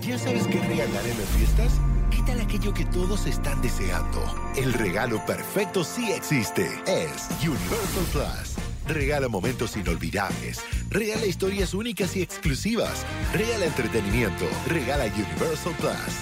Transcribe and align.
¿Ya 0.00 0.18
sabes 0.18 0.46
qué 0.46 0.58
regalar 0.60 1.06
en 1.06 1.18
las 1.18 1.28
fiestas? 1.36 1.80
¿Qué 2.10 2.22
tal 2.26 2.40
aquello 2.40 2.72
que 2.72 2.84
todos 2.86 3.26
están 3.26 3.60
deseando? 3.62 4.24
El 4.56 4.72
regalo 4.72 5.24
perfecto 5.26 5.84
sí 5.84 6.10
existe. 6.10 6.66
Es 6.86 7.28
Universal 7.42 8.04
Plus. 8.10 8.56
Regala 8.88 9.28
momentos 9.28 9.76
inolvidables. 9.76 10.64
Regala 10.88 11.26
historias 11.26 11.74
únicas 11.74 12.16
y 12.16 12.22
exclusivas. 12.22 13.04
Regala 13.32 13.66
entretenimiento. 13.66 14.46
Regala 14.66 15.04
Universal 15.04 15.74
Plus. 15.78 16.16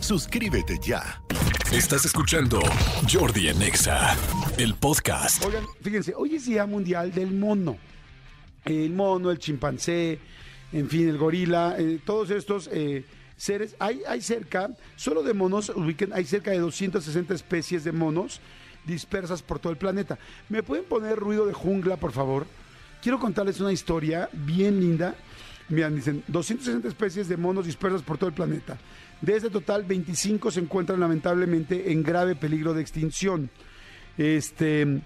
Suscríbete 0.00 0.78
ya. 0.82 1.20
Estás 1.72 2.04
escuchando 2.04 2.60
Jordi 3.12 3.48
Anexa, 3.48 4.16
el 4.56 4.74
podcast. 4.76 5.44
Oigan, 5.44 5.64
fíjense, 5.82 6.14
hoy 6.16 6.36
es 6.36 6.46
Día 6.46 6.64
Mundial 6.64 7.12
del 7.12 7.32
Mono. 7.32 7.76
El 8.64 8.90
mono, 8.90 9.30
el 9.30 9.38
chimpancé, 9.38 10.20
en 10.74 10.88
fin, 10.88 11.08
el 11.08 11.16
gorila, 11.16 11.76
eh, 11.78 12.00
todos 12.04 12.30
estos 12.30 12.68
eh, 12.72 13.04
seres. 13.36 13.76
Hay, 13.78 14.02
hay 14.08 14.20
cerca, 14.20 14.70
solo 14.96 15.22
de 15.22 15.32
monos, 15.32 15.68
ubiquen, 15.68 16.12
hay 16.12 16.24
cerca 16.24 16.50
de 16.50 16.58
260 16.58 17.32
especies 17.32 17.84
de 17.84 17.92
monos 17.92 18.40
dispersas 18.84 19.40
por 19.40 19.60
todo 19.60 19.72
el 19.72 19.78
planeta. 19.78 20.18
¿Me 20.48 20.64
pueden 20.64 20.84
poner 20.84 21.16
ruido 21.16 21.46
de 21.46 21.52
jungla, 21.52 21.96
por 21.96 22.10
favor? 22.10 22.46
Quiero 23.00 23.20
contarles 23.20 23.60
una 23.60 23.72
historia 23.72 24.28
bien 24.32 24.80
linda. 24.80 25.14
Miren, 25.68 25.94
dicen 25.94 26.24
260 26.26 26.88
especies 26.88 27.28
de 27.28 27.36
monos 27.36 27.66
dispersas 27.66 28.02
por 28.02 28.18
todo 28.18 28.28
el 28.28 28.34
planeta. 28.34 28.76
De 29.20 29.36
este 29.36 29.50
total, 29.50 29.84
25 29.84 30.50
se 30.50 30.58
encuentran 30.58 30.98
lamentablemente 30.98 31.92
en 31.92 32.02
grave 32.02 32.34
peligro 32.34 32.74
de 32.74 32.82
extinción. 32.82 33.48
Este, 34.18 35.02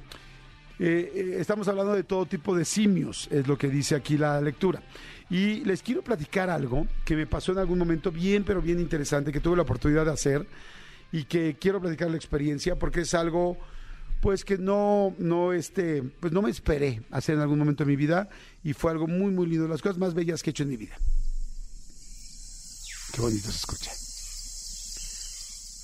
eh, 0.79 1.37
estamos 1.39 1.69
hablando 1.69 1.93
de 1.95 2.05
todo 2.05 2.25
tipo 2.27 2.57
de 2.57 2.65
simios, 2.65 3.29
es 3.31 3.47
lo 3.47 3.59
que 3.59 3.69
dice 3.69 3.95
aquí 3.95 4.17
la 4.17 4.41
lectura. 4.41 4.83
Y 5.31 5.65
les 5.65 5.83
quiero 5.83 6.03
platicar 6.03 6.49
algo 6.49 6.87
que 7.05 7.15
me 7.15 7.27
pasó 7.27 7.53
en 7.53 7.59
algún 7.59 7.79
momento 7.79 8.11
bien, 8.11 8.45
pero 8.45 8.63
bien 8.63 8.81
interesante, 8.81 9.31
que 9.31 9.41
tuve 9.41 9.57
la 9.57 9.63
oportunidad 9.63 10.07
de 10.07 10.13
hacer 10.13 10.47
y 11.13 11.25
que 11.25 11.57
quiero 11.59 11.81
platicar 11.81 12.11
la 12.11 12.17
experiencia 12.17 12.77
porque 12.77 13.01
es 13.03 13.15
algo 13.15 13.59
pues 14.21 14.45
que 14.45 14.59
no 14.59 15.15
no 15.19 15.53
este 15.53 16.03
pues 16.03 16.33
no 16.33 16.43
me 16.43 16.51
esperé 16.51 17.03
hacer 17.11 17.37
en 17.37 17.41
algún 17.41 17.59
momento 17.59 17.85
de 17.85 17.89
mi 17.89 17.97
vida 17.97 18.29
y 18.65 18.73
fue 18.73 18.91
algo 18.91 19.07
muy 19.07 19.31
muy 19.31 19.47
lindo, 19.47 19.69
las 19.69 19.81
cosas 19.81 19.99
más 19.99 20.15
bellas 20.15 20.43
que 20.43 20.51
he 20.51 20.53
hecho 20.53 20.65
en 20.65 20.71
mi 20.71 20.77
vida. 20.77 20.97
Qué 23.13 23.21
bonito 23.21 23.51
se 23.51 23.57
escucha. 23.57 23.91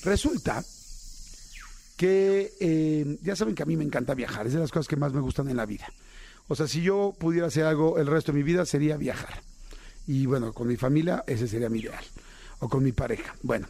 Resulta 0.05 0.63
que 1.97 2.53
eh, 2.61 3.19
ya 3.23 3.37
saben 3.37 3.55
que 3.55 3.63
a 3.63 3.67
mí 3.67 3.77
me 3.77 3.85
encanta 3.85 4.15
viajar, 4.15 4.47
es 4.47 4.53
de 4.53 4.59
las 4.59 4.71
cosas 4.71 4.89
que 4.89 4.97
más 4.97 5.13
me 5.13 5.21
gustan 5.21 5.49
en 5.49 5.57
la 5.57 5.65
vida. 5.65 5.87
O 6.49 6.55
sea, 6.55 6.69
si 6.69 6.83
yo 6.83 7.15
pudiera 7.19 7.47
hacer 7.47 7.65
algo 7.65 7.99
el 7.99 8.07
resto 8.07 8.33
de 8.33 8.39
mi 8.39 8.43
vida 8.43 8.67
sería 8.67 8.97
viajar. 8.97 9.43
Y 10.07 10.27
bueno, 10.27 10.53
con 10.53 10.69
mi 10.69 10.77
familia 10.77 11.25
ese 11.27 11.49
sería 11.49 11.71
mi 11.71 11.81
ideal. 11.81 12.05
O 12.61 12.69
con 12.69 12.83
mi 12.83 12.93
pareja. 12.93 13.35
Bueno, 13.43 13.67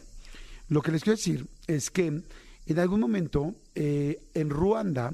lo 0.69 0.81
que 0.81 0.91
les 0.91 1.03
quiero 1.03 1.17
decir 1.17 1.47
es 1.67 1.89
que 1.89 2.21
en 2.67 2.79
algún 2.79 2.99
momento 2.99 3.53
eh, 3.75 4.19
en 4.33 4.49
Ruanda 4.49 5.13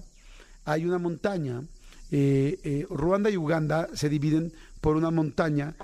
hay 0.66 0.86
una 0.86 0.98
montaña. 0.98 1.64
eh, 2.12 2.60
eh, 2.64 2.86
Ruanda 2.90 3.30
y 3.30 3.38
Uganda 3.38 3.90
se 3.94 4.10
dividen 4.10 4.54
por 4.82 4.96
una 4.96 5.12
montaña 5.12 5.76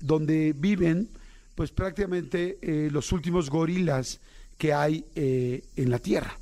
donde 0.00 0.54
viven 0.56 1.08
pues 1.56 1.72
prácticamente 1.72 2.58
los 2.92 3.10
últimos 3.10 3.50
gorilas 3.50 4.20
que 4.56 4.72
hay 4.72 5.04
en 5.16 5.90
la 5.90 5.98
Tierra. 5.98 6.38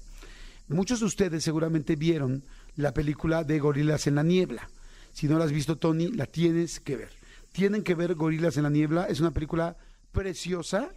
Muchos 0.69 1.01
de 1.01 1.07
ustedes 1.07 1.43
seguramente 1.43 1.97
vieron 1.97 2.43
la 2.77 2.95
película 2.95 3.45
de 3.45 3.59
Gorilas 3.59 4.07
en 4.07 4.15
la 4.17 4.23
Niebla. 4.23 4.69
Si 5.13 5.29
no 5.29 5.39
la 5.39 5.45
has 5.45 5.53
visto, 5.53 5.77
Tony, 5.77 6.09
la 6.09 6.27
tienes 6.27 6.79
que 6.81 6.97
ver. 6.97 7.11
Tienen 7.53 7.83
que 7.83 7.95
ver 7.95 8.15
Gorilas 8.15 8.57
en 8.57 8.65
la 8.65 8.71
Niebla. 8.71 9.07
Es 9.07 9.21
una 9.21 9.31
película 9.31 9.77
preciosa, 10.13 10.91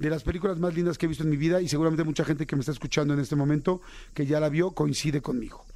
de 0.00 0.08
las 0.08 0.22
películas 0.22 0.58
más 0.58 0.74
lindas 0.74 0.96
que 0.96 1.04
he 1.04 1.08
visto 1.08 1.24
en 1.24 1.30
mi 1.30 1.36
vida 1.36 1.60
y 1.60 1.68
seguramente 1.68 2.04
mucha 2.04 2.24
gente 2.24 2.46
que 2.46 2.56
me 2.56 2.60
está 2.60 2.72
escuchando 2.72 3.12
en 3.12 3.20
este 3.20 3.36
momento 3.36 3.82
que 4.14 4.24
ya 4.24 4.40
la 4.40 4.48
vio 4.48 4.70
coincide 4.70 5.20
conmigo. 5.20 5.66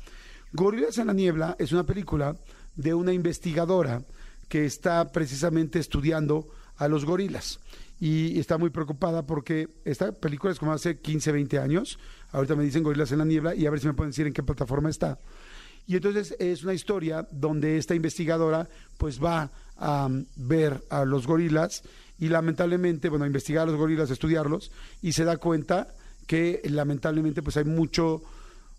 Gorilas 0.53 0.97
en 0.97 1.09
la 1.09 1.13
Niebla 1.13 1.57
es 1.59 1.73
una 1.73 1.85
película 1.85 2.35
de 2.75 2.95
una 2.95 3.13
investigadora 3.13 4.03
que 4.49 4.65
está 4.65 5.13
precisamente 5.13 5.79
estudiando 5.79 6.49
a 6.77 6.89
los 6.89 7.05
gorilas 7.05 7.61
y 8.01 8.39
está 8.39 8.57
muy 8.57 8.71
preocupada 8.71 9.27
porque 9.27 9.69
esta 9.85 10.13
película 10.13 10.53
es 10.53 10.59
como 10.59 10.73
hace 10.73 10.99
15, 10.99 11.33
20 11.33 11.59
años. 11.59 11.99
Ahorita 12.35 12.57
me 12.57 12.65
dicen 12.65 12.83
Gorilas 12.83 13.13
en 13.13 13.19
la 13.19 13.25
Niebla 13.25 13.55
y 13.55 13.67
a 13.67 13.71
ver 13.71 13.81
si 13.81 13.87
me 13.87 13.95
pueden 13.95 14.11
decir 14.11 14.27
en 14.27 14.33
qué 14.33 14.43
plataforma 14.43 14.91
está. 14.91 15.19
Y 15.87 15.97
entonces 15.97 16.35
es 16.39 16.65
una 16.65 16.75
historia 16.75 17.29
donde 17.31 17.77
esta 17.77 17.95
investigadora 17.95 18.69
pues 18.99 19.23
va 19.23 19.51
a 19.77 20.07
um, 20.07 20.25
ver 20.37 20.83
a 20.89 21.05
los 21.05 21.27
gorilas 21.27 21.83
y 22.19 22.29
lamentablemente, 22.29 23.09
bueno, 23.09 23.25
a 23.25 23.29
investigar 23.29 23.65
a 23.65 23.71
los 23.71 23.77
gorilas, 23.77 24.11
a 24.11 24.15
estudiarlos 24.15 24.71
y 25.03 25.13
se 25.13 25.25
da 25.25 25.37
cuenta 25.37 25.89
que 26.27 26.63
lamentablemente 26.65 27.43
pues 27.43 27.57
hay 27.57 27.65
mucho 27.65 28.23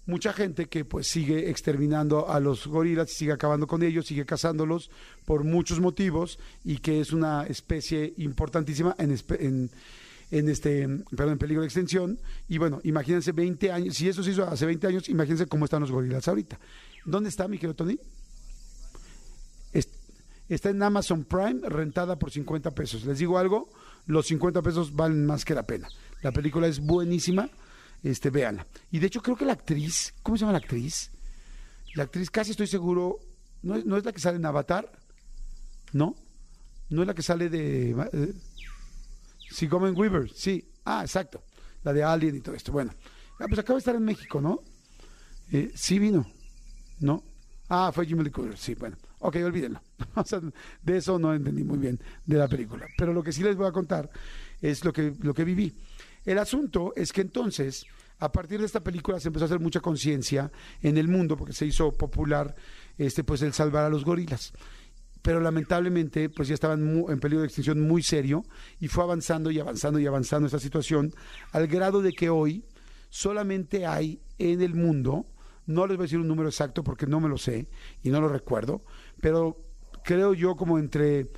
mucha 0.07 0.33
gente 0.33 0.67
que 0.67 0.85
pues 0.85 1.07
sigue 1.07 1.49
exterminando 1.49 2.29
a 2.29 2.39
los 2.39 2.67
gorilas, 2.67 3.11
sigue 3.11 3.31
acabando 3.31 3.67
con 3.67 3.83
ellos, 3.83 4.05
sigue 4.05 4.25
cazándolos 4.25 4.91
por 5.25 5.43
muchos 5.43 5.79
motivos 5.79 6.37
y 6.63 6.77
que 6.77 6.99
es 6.99 7.11
una 7.11 7.45
especie 7.47 8.13
importantísima 8.17 8.95
en, 8.99 9.17
en, 9.39 9.71
en 10.37 10.49
este, 10.49 10.87
perdón, 11.15 11.33
en 11.33 11.37
peligro 11.37 11.61
de 11.61 11.67
extinción. 11.67 12.19
Y 12.47 12.57
bueno, 12.57 12.79
imagínense 12.83 13.31
20 13.31 13.71
años, 13.71 13.95
si 13.95 14.09
eso 14.09 14.23
se 14.23 14.31
hizo 14.31 14.43
hace 14.45 14.65
20 14.65 14.87
años, 14.87 15.09
imagínense 15.09 15.45
cómo 15.47 15.65
están 15.65 15.81
los 15.81 15.91
gorilas 15.91 16.27
ahorita. 16.27 16.59
¿Dónde 17.05 17.29
está, 17.29 17.47
mi 17.47 17.57
querido 17.57 17.75
Tony? 17.75 17.97
Es- 19.71 19.89
Está 20.47 20.69
en 20.69 20.81
Amazon 20.83 21.23
Prime, 21.25 21.67
rentada 21.67 22.19
por 22.19 22.29
50 22.31 22.71
pesos. 22.75 23.03
Les 23.05 23.17
digo 23.17 23.37
algo, 23.39 23.69
los 24.05 24.27
50 24.27 24.61
pesos 24.61 24.93
valen 24.95 25.25
más 25.25 25.43
que 25.43 25.55
la 25.55 25.63
pena. 25.65 25.87
La 26.21 26.31
película 26.31 26.67
es 26.67 26.79
buenísima, 26.79 27.49
este, 28.03 28.29
véanla. 28.29 28.67
Y 28.91 28.99
de 28.99 29.07
hecho 29.07 29.21
creo 29.21 29.35
que 29.35 29.45
la 29.45 29.53
actriz, 29.53 30.13
¿cómo 30.21 30.37
se 30.37 30.41
llama 30.41 30.51
la 30.51 30.59
actriz? 30.59 31.11
La 31.95 32.03
actriz 32.03 32.29
casi 32.29 32.51
estoy 32.51 32.67
seguro, 32.67 33.17
¿no 33.63 33.75
es, 33.75 33.85
no 33.85 33.97
es 33.97 34.05
la 34.05 34.11
que 34.11 34.19
sale 34.19 34.37
en 34.37 34.45
Avatar? 34.45 34.91
¿No? 35.93 36.13
¿No 36.89 37.01
es 37.01 37.07
la 37.07 37.13
que 37.15 37.23
sale 37.23 37.49
de... 37.49 37.95
eh, 39.45 39.53
Sigourney 39.53 39.91
Weaver, 39.91 40.29
sí. 40.31 40.67
Ah, 40.85 41.01
exacto. 41.01 41.43
La 41.83 41.93
de 41.93 42.03
Alien 42.03 42.35
y 42.35 42.41
todo 42.41 42.55
esto. 42.55 42.71
Bueno, 42.71 42.91
ah, 43.39 43.45
pues 43.47 43.59
acaba 43.59 43.75
de 43.75 43.79
estar 43.79 43.95
en 43.95 44.03
México, 44.03 44.41
¿no? 44.41 44.61
Eh, 45.51 45.71
sí 45.75 45.99
vino, 45.99 46.25
¿no? 46.99 47.23
Ah, 47.69 47.91
fue 47.93 48.05
Jimmy 48.05 48.23
Lee 48.23 48.31
Curtis, 48.31 48.59
sí, 48.59 48.75
bueno. 48.75 48.97
Ok, 49.19 49.37
olvídenlo. 49.43 49.81
De 50.83 50.97
eso 50.97 51.17
no 51.17 51.33
entendí 51.33 51.63
muy 51.63 51.79
bien 51.79 51.99
de 52.25 52.37
la 52.37 52.47
película. 52.47 52.85
Pero 52.95 53.11
lo 53.11 53.23
que 53.23 53.31
sí 53.31 53.41
les 53.41 53.55
voy 53.55 53.65
a 53.65 53.71
contar 53.71 54.09
es 54.61 54.85
lo 54.85 54.93
que, 54.93 55.15
lo 55.21 55.33
que 55.33 55.43
viví. 55.43 55.73
El 56.25 56.37
asunto 56.37 56.93
es 56.95 57.11
que 57.11 57.21
entonces, 57.21 57.85
a 58.19 58.31
partir 58.31 58.59
de 58.59 58.67
esta 58.67 58.81
película 58.81 59.19
se 59.19 59.29
empezó 59.29 59.45
a 59.45 59.47
hacer 59.47 59.59
mucha 59.59 59.79
conciencia 59.79 60.51
en 60.81 60.97
el 60.97 61.07
mundo, 61.07 61.37
porque 61.37 61.53
se 61.53 61.65
hizo 61.65 61.91
popular 61.91 62.55
este, 62.97 63.23
pues 63.23 63.41
el 63.41 63.53
salvar 63.53 63.85
a 63.85 63.89
los 63.89 64.05
gorilas 64.05 64.53
pero 65.25 65.39
lamentablemente 65.39 66.29
pues 66.29 66.47
ya 66.47 66.53
estaban 66.53 67.03
en 67.09 67.19
peligro 67.19 67.41
de 67.41 67.47
extinción 67.47 67.81
muy 67.81 68.03
serio 68.03 68.45
y 68.79 68.89
fue 68.89 69.03
avanzando 69.03 69.49
y 69.49 69.59
avanzando 69.59 69.97
y 69.97 70.05
avanzando 70.05 70.45
esta 70.45 70.59
situación 70.59 71.15
al 71.51 71.65
grado 71.65 72.03
de 72.03 72.13
que 72.13 72.29
hoy 72.29 72.63
solamente 73.09 73.87
hay 73.87 74.21
en 74.37 74.61
el 74.61 74.75
mundo, 74.75 75.25
no 75.65 75.87
les 75.87 75.97
voy 75.97 76.03
a 76.03 76.05
decir 76.05 76.19
un 76.19 76.27
número 76.27 76.47
exacto 76.47 76.83
porque 76.83 77.07
no 77.07 77.19
me 77.19 77.27
lo 77.27 77.39
sé 77.39 77.67
y 78.03 78.11
no 78.11 78.21
lo 78.21 78.27
recuerdo, 78.27 78.83
pero 79.19 79.57
creo 80.03 80.35
yo 80.35 80.55
como 80.55 80.77
entre, 80.77 81.31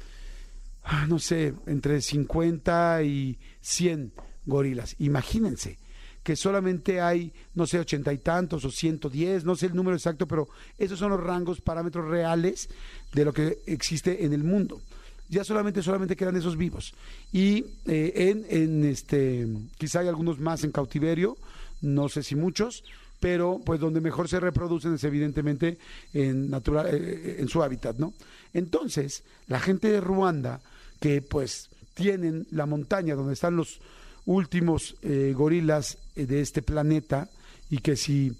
ah, 0.84 1.06
no 1.08 1.18
sé, 1.18 1.54
entre 1.66 2.02
50 2.02 3.04
y 3.04 3.40
100 3.62 4.12
gorilas. 4.46 4.98
Imagínense 5.00 5.80
que 6.28 6.36
solamente 6.36 7.00
hay, 7.00 7.32
no 7.56 7.66
sé, 7.66 7.80
ochenta 7.80 8.12
y 8.12 8.18
tantos 8.18 8.66
o 8.66 8.70
110, 8.70 9.46
no 9.46 9.56
sé 9.56 9.68
el 9.68 9.74
número 9.74 9.96
exacto, 9.96 10.28
pero 10.28 10.50
esos 10.78 11.00
son 11.00 11.12
los 11.12 11.24
rangos, 11.24 11.62
parámetros 11.62 12.06
reales 12.06 12.68
de 13.14 13.24
lo 13.24 13.32
que 13.32 13.60
existe 13.66 14.26
en 14.26 14.34
el 14.34 14.44
mundo. 14.44 14.82
Ya 15.30 15.46
solamente, 15.46 15.82
solamente 15.82 16.18
quedan 16.18 16.36
esos 16.36 16.58
vivos. 16.58 16.94
Y 17.32 17.64
eh, 17.86 18.12
en, 18.14 18.46
en 18.50 18.84
este, 18.84 19.48
quizá 19.78 20.02
hay 20.02 20.10
algunos 20.10 20.38
más 20.38 20.66
en 20.66 20.74
cautiverio, 20.74 21.38
no 21.80 22.10
sé 22.10 22.24
si 22.24 22.36
muchos, 22.36 22.84
pero 23.22 23.62
pues 23.66 23.80
donde 23.80 24.02
mejor 24.02 24.28
se 24.28 24.42
reproducen 24.42 24.96
es 24.96 25.06
evidentemente 25.06 25.78
en 26.14 26.50
natural, 26.50 26.88
eh, 26.92 27.38
en 27.40 27.48
su 27.48 27.64
hábitat, 27.64 28.00
¿no? 28.00 28.14
Entonces, 28.54 29.24
la 29.48 29.62
gente 29.62 29.90
de 29.90 30.02
Ruanda, 30.02 30.60
que 31.00 31.22
pues 31.22 31.70
tienen 31.94 32.48
la 32.52 32.66
montaña 32.66 33.16
donde 33.16 33.32
están 33.32 33.56
los 33.56 33.80
últimos 34.26 34.98
eh, 35.04 35.34
gorilas 35.34 35.94
eh, 35.96 36.07
de 36.26 36.42
este 36.42 36.62
planeta 36.62 37.30
y 37.70 37.80
que 37.80 37.96
si 37.96 38.36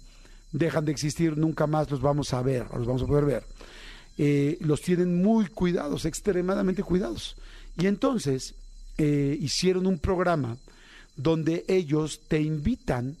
dejan 0.52 0.84
de 0.84 0.92
existir 0.92 1.36
nunca 1.36 1.66
más 1.66 1.90
los 1.90 2.00
vamos 2.00 2.32
a 2.32 2.42
ver, 2.42 2.66
los 2.74 2.86
vamos 2.86 3.02
a 3.02 3.06
poder 3.06 3.24
ver, 3.24 3.44
eh, 4.16 4.58
los 4.60 4.80
tienen 4.80 5.22
muy 5.22 5.46
cuidados, 5.46 6.04
extremadamente 6.04 6.82
cuidados. 6.82 7.36
Y 7.76 7.86
entonces 7.86 8.54
eh, 8.96 9.36
hicieron 9.40 9.86
un 9.86 9.98
programa 9.98 10.56
donde 11.16 11.64
ellos 11.68 12.20
te 12.28 12.40
invitan 12.40 13.16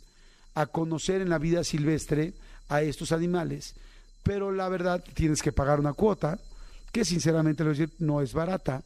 a 0.54 0.66
conocer 0.66 1.20
en 1.20 1.28
la 1.28 1.38
vida 1.38 1.62
silvestre 1.62 2.32
a 2.68 2.82
estos 2.82 3.12
animales, 3.12 3.74
pero 4.22 4.50
la 4.50 4.68
verdad 4.68 5.04
tienes 5.14 5.42
que 5.42 5.52
pagar 5.52 5.78
una 5.78 5.92
cuota, 5.92 6.38
que 6.90 7.04
sinceramente 7.04 7.64
no 7.98 8.20
es 8.20 8.32
barata, 8.32 8.82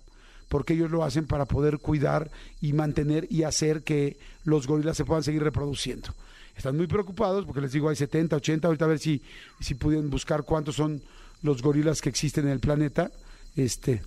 porque 0.52 0.74
ellos 0.74 0.90
lo 0.90 1.02
hacen 1.02 1.26
para 1.26 1.46
poder 1.46 1.78
cuidar 1.78 2.30
y 2.60 2.74
mantener 2.74 3.26
y 3.30 3.44
hacer 3.44 3.84
que 3.84 4.18
los 4.44 4.66
gorilas 4.66 4.98
se 4.98 5.06
puedan 5.06 5.24
seguir 5.24 5.42
reproduciendo. 5.42 6.10
Están 6.54 6.76
muy 6.76 6.86
preocupados 6.86 7.46
porque 7.46 7.62
les 7.62 7.72
digo 7.72 7.88
hay 7.88 7.96
70, 7.96 8.36
80, 8.36 8.68
ahorita 8.68 8.84
a 8.84 8.88
ver 8.88 8.98
si, 8.98 9.22
si 9.60 9.72
pueden 9.76 10.10
buscar 10.10 10.42
cuántos 10.42 10.76
son 10.76 11.00
los 11.40 11.62
gorilas 11.62 12.02
que 12.02 12.10
existen 12.10 12.44
en 12.44 12.50
el 12.50 12.60
planeta. 12.60 13.10
Este, 13.56 14.02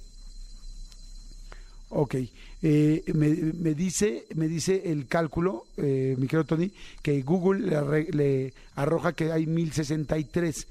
Ok, 1.89 2.15
eh, 2.61 3.03
me, 3.15 3.73
dice, 3.73 4.25
me 4.35 4.47
dice 4.47 4.83
el 4.85 5.07
cálculo, 5.07 5.65
eh, 5.77 6.15
mi 6.19 6.27
querido 6.27 6.43
Tony, 6.43 6.71
que 7.01 7.23
Google 7.23 8.05
le, 8.11 8.53
arroja 8.75 9.13
que 9.13 9.31
hay 9.31 9.47
1063. 9.47 10.67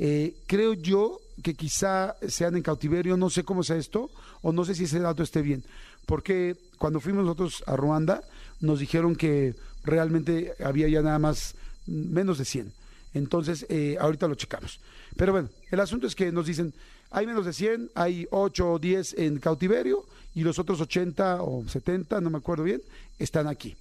Eh, 0.00 0.34
creo 0.46 0.74
yo 0.74 1.18
que 1.42 1.54
quizá 1.54 2.16
sean 2.28 2.56
en 2.56 2.62
cautiverio, 2.62 3.16
no 3.16 3.30
sé 3.30 3.44
cómo 3.44 3.62
sea 3.62 3.76
esto, 3.76 4.10
o 4.42 4.52
no 4.52 4.64
sé 4.64 4.74
si 4.74 4.84
ese 4.84 5.00
dato 5.00 5.22
esté 5.22 5.42
bien, 5.42 5.64
porque 6.06 6.56
cuando 6.78 7.00
fuimos 7.00 7.24
nosotros 7.24 7.64
a 7.66 7.76
Ruanda 7.76 8.22
nos 8.60 8.78
dijeron 8.78 9.16
que 9.16 9.54
realmente 9.84 10.54
había 10.62 10.88
ya 10.88 11.02
nada 11.02 11.18
más 11.18 11.54
menos 11.86 12.38
de 12.38 12.44
100. 12.44 12.72
Entonces, 13.14 13.66
eh, 13.68 13.96
ahorita 14.00 14.26
lo 14.26 14.34
checamos. 14.34 14.80
Pero 15.16 15.32
bueno, 15.32 15.48
el 15.70 15.80
asunto 15.80 16.06
es 16.06 16.14
que 16.14 16.32
nos 16.32 16.46
dicen, 16.46 16.74
hay 17.10 17.26
menos 17.26 17.46
de 17.46 17.52
100, 17.52 17.90
hay 17.94 18.26
8 18.30 18.72
o 18.72 18.78
10 18.78 19.14
en 19.18 19.38
cautiverio 19.38 20.04
y 20.34 20.42
los 20.42 20.58
otros 20.58 20.80
80 20.80 21.42
o 21.42 21.64
70, 21.68 22.20
no 22.20 22.30
me 22.30 22.38
acuerdo 22.38 22.64
bien, 22.64 22.82
están 23.18 23.46
aquí. 23.46 23.76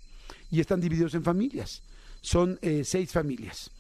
Y 0.52 0.60
están 0.60 0.82
divididos 0.82 1.16
en 1.16 1.24
familias. 1.24 1.82
Son 2.22 2.60
eh, 2.62 2.84
seis 2.86 3.12
familias. 3.12 3.72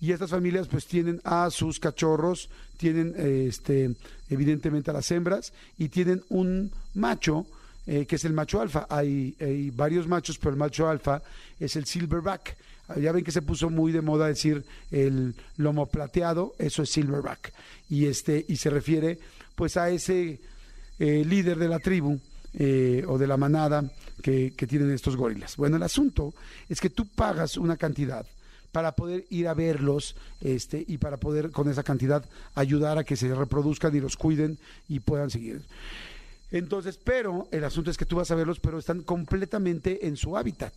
Y 0.00 0.12
estas 0.12 0.30
familias 0.30 0.68
pues 0.68 0.86
tienen 0.86 1.20
a 1.24 1.50
sus 1.50 1.80
cachorros, 1.80 2.50
tienen 2.76 3.14
este, 3.16 3.94
evidentemente 4.28 4.90
a 4.90 4.94
las 4.94 5.10
hembras 5.10 5.52
y 5.78 5.88
tienen 5.88 6.22
un 6.28 6.70
macho 6.94 7.46
eh, 7.86 8.04
que 8.04 8.16
es 8.16 8.24
el 8.24 8.32
macho 8.32 8.60
alfa. 8.60 8.86
Hay, 8.90 9.36
hay, 9.40 9.70
varios 9.70 10.08
machos, 10.08 10.38
pero 10.38 10.50
el 10.50 10.56
macho 10.56 10.88
alfa 10.88 11.22
es 11.60 11.76
el 11.76 11.86
silverback. 11.86 12.56
Ya 13.00 13.12
ven 13.12 13.24
que 13.24 13.32
se 13.32 13.42
puso 13.42 13.70
muy 13.70 13.92
de 13.92 14.00
moda 14.00 14.26
decir 14.26 14.64
el 14.90 15.34
lomo 15.56 15.86
plateado, 15.86 16.54
eso 16.58 16.82
es 16.82 16.90
silverback. 16.90 17.52
Y, 17.88 18.06
este, 18.06 18.44
y 18.48 18.56
se 18.56 18.70
refiere 18.70 19.18
pues 19.54 19.76
a 19.76 19.88
ese 19.90 20.40
eh, 20.98 21.24
líder 21.24 21.58
de 21.58 21.68
la 21.68 21.78
tribu 21.78 22.18
eh, 22.54 23.04
o 23.06 23.18
de 23.18 23.26
la 23.26 23.36
manada 23.36 23.84
que, 24.20 24.52
que 24.56 24.66
tienen 24.66 24.90
estos 24.90 25.16
gorilas. 25.16 25.56
Bueno, 25.56 25.76
el 25.76 25.82
asunto 25.82 26.34
es 26.68 26.80
que 26.80 26.90
tú 26.90 27.06
pagas 27.06 27.56
una 27.56 27.76
cantidad 27.76 28.26
para 28.76 28.92
poder 28.92 29.24
ir 29.30 29.48
a 29.48 29.54
verlos 29.54 30.16
este, 30.42 30.84
y 30.86 30.98
para 30.98 31.16
poder 31.16 31.50
con 31.50 31.66
esa 31.70 31.82
cantidad 31.82 32.22
ayudar 32.54 32.98
a 32.98 33.04
que 33.04 33.16
se 33.16 33.34
reproduzcan 33.34 33.96
y 33.96 34.00
los 34.00 34.18
cuiden 34.18 34.58
y 34.86 35.00
puedan 35.00 35.30
seguir. 35.30 35.62
Entonces, 36.50 37.00
pero 37.02 37.48
el 37.52 37.64
asunto 37.64 37.90
es 37.90 37.96
que 37.96 38.04
tú 38.04 38.16
vas 38.16 38.30
a 38.30 38.34
verlos, 38.34 38.60
pero 38.60 38.78
están 38.78 39.00
completamente 39.00 40.06
en 40.06 40.18
su 40.18 40.36
hábitat. 40.36 40.74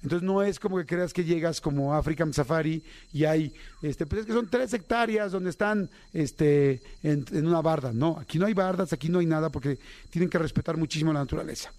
Entonces 0.00 0.24
no 0.24 0.44
es 0.44 0.60
como 0.60 0.78
que 0.78 0.86
creas 0.86 1.12
que 1.12 1.24
llegas 1.24 1.60
como 1.60 1.92
African 1.92 2.32
Safari 2.32 2.84
y 3.12 3.24
hay, 3.24 3.52
este, 3.82 4.06
pues 4.06 4.20
es 4.20 4.26
que 4.28 4.32
son 4.32 4.48
tres 4.48 4.72
hectáreas 4.72 5.32
donde 5.32 5.50
están 5.50 5.90
este, 6.12 6.80
en, 7.02 7.26
una 7.44 7.62
barda. 7.62 7.92
No, 7.92 8.16
aquí 8.16 8.38
no 8.38 8.46
hay 8.46 8.54
bardas, 8.54 8.92
aquí 8.92 9.08
no 9.08 9.18
hay 9.18 9.26
nada 9.26 9.50
porque 9.50 9.76
tienen 10.10 10.30
que 10.30 10.38
respetar 10.38 10.76
muchísimo 10.76 11.12
la 11.12 11.18
naturaleza. 11.18 11.72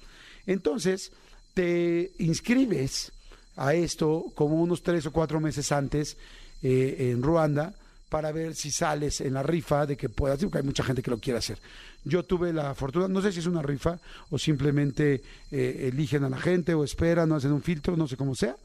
Entonces 0.45 1.13
te 1.53 2.11
inscribes 2.19 3.13
a 3.55 3.73
esto 3.73 4.25
como 4.35 4.61
unos 4.61 4.83
tres 4.83 5.05
o 5.05 5.11
cuatro 5.11 5.39
meses 5.39 5.71
antes 5.71 6.17
eh, 6.61 7.11
en 7.11 7.21
Ruanda 7.21 7.73
para 8.09 8.31
ver 8.33 8.55
si 8.55 8.71
sales 8.71 9.21
en 9.21 9.33
la 9.33 9.41
rifa 9.41 9.85
de 9.85 9.95
que 9.95 10.09
puedas, 10.09 10.37
digo 10.37 10.51
que 10.51 10.57
hay 10.57 10.63
mucha 10.65 10.83
gente 10.83 11.01
que 11.01 11.11
lo 11.11 11.17
quiere 11.17 11.39
hacer. 11.39 11.57
Yo 12.03 12.23
tuve 12.23 12.51
la 12.51 12.75
fortuna, 12.75 13.07
no 13.07 13.21
sé 13.21 13.31
si 13.31 13.39
es 13.39 13.45
una 13.45 13.61
rifa 13.61 13.99
o 14.29 14.37
simplemente 14.37 15.21
eh, 15.49 15.89
eligen 15.91 16.25
a 16.25 16.29
la 16.29 16.37
gente 16.37 16.73
o 16.73 16.83
esperan 16.83 17.31
o 17.31 17.35
hacen 17.35 17.53
un 17.53 17.61
filtro, 17.61 17.95
no 17.95 18.07
sé 18.07 18.17
cómo 18.17 18.35
sea, 18.35 18.57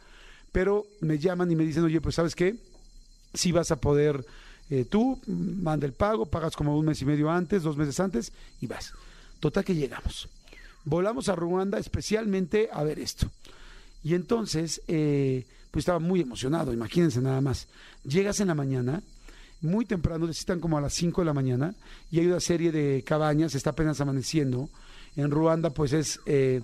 pero 0.50 0.86
me 1.00 1.18
llaman 1.18 1.50
y 1.50 1.54
me 1.54 1.64
dicen, 1.64 1.84
oye, 1.84 2.00
pues 2.00 2.16
sabes 2.16 2.34
qué, 2.34 2.56
si 3.34 3.52
vas 3.52 3.70
a 3.70 3.76
poder, 3.76 4.24
eh, 4.68 4.84
tú 4.84 5.20
manda 5.26 5.86
el 5.86 5.92
pago, 5.92 6.26
pagas 6.26 6.56
como 6.56 6.76
un 6.76 6.86
mes 6.86 7.00
y 7.02 7.04
medio 7.04 7.30
antes, 7.30 7.62
dos 7.62 7.76
meses 7.76 8.00
antes 8.00 8.32
y 8.60 8.66
vas. 8.66 8.92
Total 9.38 9.64
que 9.64 9.74
llegamos. 9.74 10.28
Volamos 10.84 11.28
a 11.28 11.36
Ruanda 11.36 11.78
especialmente 11.78 12.68
a 12.72 12.82
ver 12.82 12.98
esto. 12.98 13.30
Y 14.06 14.14
entonces, 14.14 14.82
eh, 14.86 15.44
pues 15.72 15.82
estaba 15.82 15.98
muy 15.98 16.20
emocionado, 16.20 16.72
imagínense 16.72 17.20
nada 17.20 17.40
más. 17.40 17.66
Llegas 18.04 18.38
en 18.38 18.46
la 18.46 18.54
mañana 18.54 19.02
muy 19.60 19.84
temprano, 19.84 20.28
necesitan 20.28 20.60
como 20.60 20.78
a 20.78 20.80
las 20.80 20.94
5 20.94 21.22
de 21.22 21.24
la 21.24 21.34
mañana, 21.34 21.74
y 22.12 22.20
hay 22.20 22.26
una 22.28 22.38
serie 22.38 22.70
de 22.70 23.02
cabañas, 23.04 23.56
está 23.56 23.70
apenas 23.70 24.00
amaneciendo. 24.00 24.70
En 25.16 25.32
Ruanda, 25.32 25.70
pues 25.70 25.92
es, 25.92 26.20
eh, 26.24 26.62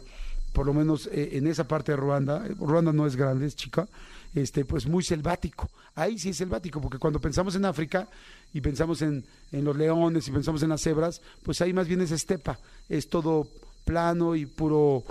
por 0.53 0.67
lo 0.67 0.73
menos 0.73 1.09
eh, 1.09 1.31
en 1.33 1.49
esa 1.49 1.67
parte 1.67 1.91
de 1.91 1.97
Ruanda, 1.97 2.47
Ruanda 2.61 2.93
no 2.93 3.09
es 3.09 3.17
grande, 3.17 3.47
es 3.47 3.56
chica, 3.56 3.89
este, 4.37 4.65
pues 4.65 4.87
muy 4.87 5.03
selvático. 5.03 5.69
Ahí 5.97 6.21
sí 6.21 6.29
es 6.29 6.37
selvático, 6.37 6.81
porque 6.81 6.99
cuando 6.99 7.19
pensamos 7.21 7.56
en 7.56 7.65
África 7.65 8.06
y 8.55 8.61
pensamos 8.61 9.03
en, 9.03 9.25
en 9.50 9.65
los 9.65 9.77
leones 9.77 10.29
y 10.29 10.31
pensamos 10.31 10.62
en 10.62 10.69
las 10.69 10.81
cebras, 10.81 11.21
pues 11.43 11.61
ahí 11.61 11.73
más 11.73 11.89
bien 11.89 12.03
es 12.03 12.12
estepa, 12.12 12.61
es 12.89 13.09
todo 13.09 13.49
plano 13.85 14.37
y 14.37 14.47
puro, 14.47 15.03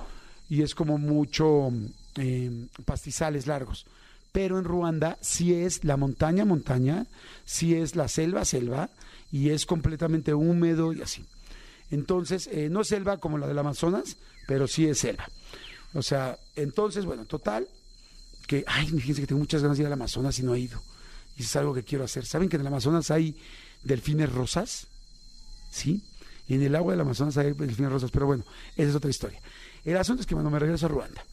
y 0.48 0.62
es 0.62 0.74
como 0.74 0.98
mucho 0.98 1.74
eh, 2.18 2.68
pastizales 2.86 3.48
largos 3.48 3.86
pero 4.32 4.58
en 4.58 4.66
Ruanda 4.66 5.18
sí 5.22 5.54
es 5.54 5.84
la 5.84 5.98
montaña, 5.98 6.46
montaña, 6.46 7.06
sí 7.46 7.76
es 7.76 7.96
la 7.96 8.08
selva, 8.08 8.46
selva, 8.46 8.90
y 9.32 9.50
es 9.50 9.66
completamente 9.66 10.34
húmedo 10.34 10.94
y 10.94 11.02
así. 11.02 11.26
Entonces, 11.90 12.48
eh, 12.48 12.70
no 12.70 12.84
selva 12.84 13.18
como 13.18 13.38
la 13.38 13.48
del 13.48 13.60
Amazonas, 13.60 14.16
pero 14.48 14.68
sí 14.68 14.88
es 14.88 15.00
selva. 15.00 15.28
O 15.94 16.02
sea, 16.02 16.38
entonces, 16.56 17.06
bueno, 17.06 17.26
total, 17.26 17.68
que, 18.48 18.64
ay, 18.68 18.88
fíjense 18.88 19.22
que 19.22 19.28
tengo 19.28 19.40
muchas 19.40 19.62
ganas 19.62 19.78
de 19.78 19.84
ir 19.84 19.88
al 19.88 19.94
Amazonas 19.94 20.38
y 20.40 20.44
no 20.44 20.56
he 20.56 20.60
ido. 20.60 20.82
Y 21.38 21.44
es 21.44 21.56
algo 21.58 21.74
que 21.74 21.84
quiero 21.84 22.06
hacer. 22.06 22.26
¿Saben 22.26 22.48
que 22.48 22.56
en 22.56 22.62
el 22.62 22.68
Amazonas 22.68 23.12
hay 23.12 23.36
delfines 23.84 24.32
rosas? 24.32 24.88
¿Sí? 25.70 26.02
Y 26.48 26.56
en 26.56 26.64
el 26.64 26.76
agua 26.76 26.94
del 26.94 27.02
Amazonas 27.02 27.38
hay 27.38 27.52
delfines 27.52 27.92
rosas, 27.92 28.12
pero 28.12 28.26
bueno, 28.26 28.46
esa 28.78 28.90
es 28.90 28.96
otra 28.96 29.10
historia. 29.10 29.40
El 29.84 29.98
asunto 29.98 30.22
es 30.22 30.28
que 30.28 30.36
cuando 30.36 30.50
me 30.50 30.60
regreso 30.60 30.86
a 30.86 30.90
Ruanda, 30.90 31.24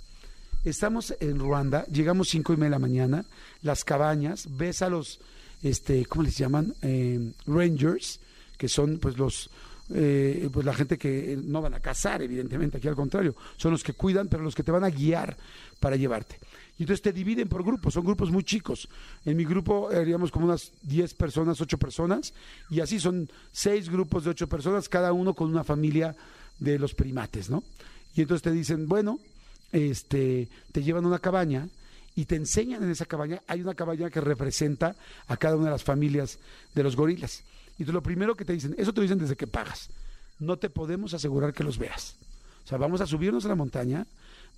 Estamos 0.64 1.14
en 1.20 1.38
Ruanda, 1.38 1.86
llegamos 1.86 2.28
cinco 2.28 2.52
y 2.52 2.56
media 2.56 2.70
de 2.70 2.70
la 2.70 2.78
mañana, 2.80 3.24
las 3.62 3.84
cabañas, 3.84 4.48
ves 4.56 4.82
a 4.82 4.88
los, 4.88 5.20
este, 5.62 6.04
¿cómo 6.06 6.24
les 6.24 6.36
llaman? 6.36 6.74
Eh, 6.82 7.30
rangers, 7.46 8.18
que 8.56 8.68
son 8.68 8.98
pues 8.98 9.16
los, 9.16 9.50
eh, 9.94 10.50
pues 10.52 10.66
la 10.66 10.74
gente 10.74 10.98
que 10.98 11.38
no 11.40 11.62
van 11.62 11.74
a 11.74 11.80
cazar, 11.80 12.22
evidentemente, 12.22 12.78
aquí 12.78 12.88
al 12.88 12.96
contrario, 12.96 13.36
son 13.56 13.70
los 13.70 13.84
que 13.84 13.92
cuidan, 13.92 14.26
pero 14.26 14.42
los 14.42 14.56
que 14.56 14.64
te 14.64 14.72
van 14.72 14.82
a 14.82 14.90
guiar 14.90 15.36
para 15.78 15.94
llevarte. 15.94 16.40
Y 16.76 16.82
entonces 16.82 17.02
te 17.02 17.12
dividen 17.12 17.48
por 17.48 17.62
grupos, 17.62 17.94
son 17.94 18.04
grupos 18.04 18.32
muy 18.32 18.42
chicos. 18.42 18.88
En 19.24 19.36
mi 19.36 19.44
grupo 19.44 19.90
haríamos 19.90 20.32
como 20.32 20.46
unas 20.46 20.72
10 20.82 21.14
personas, 21.14 21.60
8 21.60 21.78
personas, 21.78 22.34
y 22.68 22.80
así 22.80 22.98
son 22.98 23.30
seis 23.52 23.88
grupos 23.88 24.24
de 24.24 24.30
8 24.30 24.48
personas, 24.48 24.88
cada 24.88 25.12
uno 25.12 25.34
con 25.34 25.50
una 25.50 25.62
familia 25.62 26.16
de 26.58 26.80
los 26.80 26.94
primates, 26.94 27.48
¿no? 27.48 27.62
Y 28.16 28.22
entonces 28.22 28.42
te 28.42 28.50
dicen, 28.50 28.88
bueno, 28.88 29.20
este, 29.72 30.48
te 30.72 30.82
llevan 30.82 31.04
a 31.04 31.08
una 31.08 31.18
cabaña 31.18 31.68
y 32.14 32.24
te 32.24 32.36
enseñan 32.36 32.82
en 32.82 32.90
esa 32.90 33.06
cabaña, 33.06 33.42
hay 33.46 33.60
una 33.60 33.74
cabaña 33.74 34.10
que 34.10 34.20
representa 34.20 34.96
a 35.28 35.36
cada 35.36 35.56
una 35.56 35.66
de 35.66 35.70
las 35.72 35.84
familias 35.84 36.38
de 36.74 36.82
los 36.82 36.96
gorilas. 36.96 37.44
Y 37.78 37.84
lo 37.84 38.02
primero 38.02 38.34
que 38.34 38.44
te 38.44 38.52
dicen, 38.52 38.74
eso 38.76 38.92
te 38.92 39.00
dicen 39.00 39.18
desde 39.18 39.36
que 39.36 39.46
pagas, 39.46 39.88
no 40.40 40.56
te 40.56 40.68
podemos 40.68 41.14
asegurar 41.14 41.52
que 41.52 41.62
los 41.62 41.78
veas. 41.78 42.16
O 42.64 42.68
sea, 42.68 42.76
vamos 42.76 43.00
a 43.00 43.06
subirnos 43.06 43.44
a 43.44 43.48
la 43.48 43.54
montaña, 43.54 44.06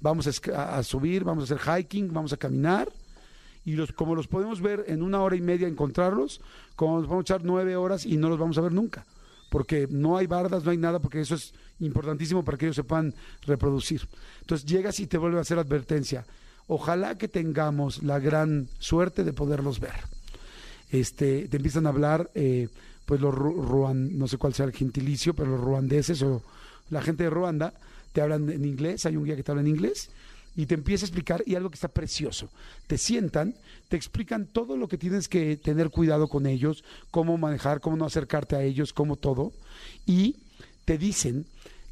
vamos 0.01 0.27
a, 0.27 0.83
subir, 0.83 1.23
vamos 1.23 1.51
a 1.51 1.55
hacer 1.55 1.83
hiking, 1.83 2.13
vamos 2.13 2.33
a 2.33 2.39
caminar, 2.39 2.91
y 3.67 3.73
los, 3.73 3.93
como 3.93 4.15
los 4.15 4.27
podemos 4.27 4.63
ver 4.63 4.87
en 4.89 5.03
una 5.03 5.21
hora 5.21 5.37
y 5.37 5.43
media 5.43 5.69
encontrarlos, 5.69 6.41
como 6.77 6.99
nos 6.99 7.09
vamos 7.09 7.23
a 7.23 7.27
echar 7.35 7.45
nueve 7.45 7.77
horas 7.77 8.07
y 8.07 8.17
no 8.17 8.31
los 8.31 8.39
vamos 8.39 8.57
a 8.57 8.63
ver 8.63 8.73
nunca 8.73 9.05
porque 9.51 9.87
no 9.91 10.17
hay 10.17 10.27
bardas, 10.27 10.65
no 10.65 10.71
hay 10.71 10.79
nada, 10.79 11.01
porque 11.01 11.21
eso 11.21 11.35
es 11.35 11.53
importantísimo 11.81 12.45
para 12.45 12.57
que 12.57 12.67
ellos 12.67 12.77
se 12.77 12.85
puedan 12.85 13.15
reproducir. 13.43 14.09
Entonces 14.41 14.67
llegas 14.67 14.99
y 15.01 15.07
te 15.07 15.19
vuelve 15.19 15.39
a 15.39 15.43
hacer 15.43 15.59
advertencia. 15.59 16.25
Ojalá 16.69 17.19
que 17.19 17.29
tengamos 17.29 18.03
la 18.03 18.19
gran 18.19 18.69
suerte 18.79 19.25
de 19.25 19.33
poderlos 19.33 19.81
ver. 19.81 20.05
Este, 20.91 21.49
te 21.49 21.57
empiezan 21.57 21.87
a 21.87 21.91
hablar, 21.91 22.31
eh, 22.35 22.69
pues 23.05 23.21
los 23.21 23.35
ruan, 23.35 24.17
no 24.17 24.29
sé 24.29 24.39
cuál 24.39 24.55
sea 24.55 24.67
el 24.67 24.73
gentilicio, 24.73 25.35
pero 25.35 25.51
los 25.51 25.61
ruandeses 25.61 26.23
o 26.23 26.43
la 26.91 27.03
gente 27.03 27.25
de 27.25 27.31
Ruanda 27.31 27.75
te 28.13 28.21
hablan 28.21 28.49
en 28.51 28.65
inglés, 28.65 29.07
hay 29.07 29.17
un 29.17 29.25
guía 29.25 29.37
que 29.37 29.43
te 29.43 29.51
habla 29.51 29.63
en 29.63 29.69
inglés 29.69 30.11
y 30.61 30.67
te 30.67 30.75
empieza 30.75 31.05
a 31.05 31.09
explicar 31.09 31.43
y 31.47 31.55
algo 31.55 31.71
que 31.71 31.77
está 31.77 31.89
precioso. 31.89 32.51
Te 32.87 32.99
sientan, 32.99 33.55
te 33.89 33.97
explican 33.97 34.47
todo 34.47 34.77
lo 34.77 34.89
que 34.89 34.99
tienes 34.99 35.27
que 35.27 35.57
tener 35.57 35.89
cuidado 35.89 36.29
con 36.29 36.47
ellos, 36.47 36.85
cómo 37.11 37.39
manejar, 37.39 37.81
cómo 37.81 37.97
no 37.97 38.05
acercarte 38.05 38.57
a 38.57 38.63
ellos, 38.63 38.93
cómo 38.93 39.17
todo. 39.17 39.53
Y 40.07 40.37
te 40.85 40.99
dicen 40.99 41.47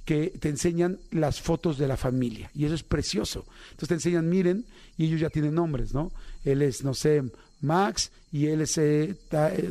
que 0.05 0.33
te 0.39 0.49
enseñan 0.51 0.99
las 1.11 1.41
fotos 1.41 1.79
de 1.79 1.89
la 1.89 1.97
familia 1.97 2.51
y 2.55 2.67
eso 2.67 2.75
es 2.75 2.83
precioso. 2.83 3.45
Entonces 3.71 3.89
te 3.89 3.95
enseñan, 3.95 4.29
miren, 4.29 4.65
y 4.99 5.07
ellos 5.07 5.21
ya 5.21 5.31
tienen 5.31 5.55
nombres, 5.55 5.95
¿no? 5.95 6.13
Él 6.45 6.61
es, 6.63 6.85
no 6.85 6.93
sé, 6.95 7.23
Max 7.61 8.11
y 8.33 8.47
él 8.47 8.61
es 8.61 8.77
eh, 8.79 9.15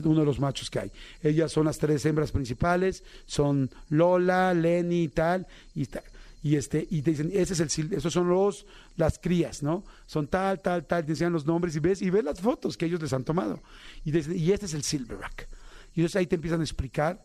uno 0.03 0.21
de 0.21 0.25
los 0.25 0.39
machos 0.39 0.69
que 0.71 0.79
hay. 0.79 0.91
Ellas 1.21 1.51
son 1.51 1.65
las 1.65 1.77
tres 1.77 2.03
hembras 2.05 2.31
principales, 2.31 3.03
son 3.27 3.69
Lola, 3.89 4.53
Lenny 4.53 5.03
y 5.03 5.07
tal, 5.09 5.45
y 5.75 5.85
ta- 5.85 6.03
y 6.43 6.55
este 6.55 6.87
y 6.89 7.01
te 7.01 7.11
dicen 7.11 7.31
ese 7.33 7.53
es 7.53 7.77
el 7.79 7.93
esos 7.93 8.13
son 8.13 8.29
los 8.29 8.65
las 8.95 9.19
crías 9.19 9.63
no 9.63 9.83
son 10.05 10.27
tal 10.27 10.61
tal 10.61 10.85
tal 10.85 11.05
te 11.05 11.11
enseñan 11.11 11.33
los 11.33 11.45
nombres 11.45 11.75
y 11.75 11.79
ves 11.79 12.01
y 12.01 12.09
ves 12.09 12.23
las 12.23 12.39
fotos 12.39 12.77
que 12.77 12.85
ellos 12.85 13.01
les 13.01 13.13
han 13.13 13.23
tomado. 13.23 13.61
Y 14.05 14.11
dicen 14.11 14.37
y 14.37 14.51
este 14.51 14.65
es 14.65 14.73
el 14.73 14.83
silverback 14.83 15.47
y 15.95 16.01
entonces 16.01 16.15
ahí 16.15 16.27
te 16.27 16.35
empiezan 16.35 16.61
a 16.61 16.63
explicar 16.63 17.23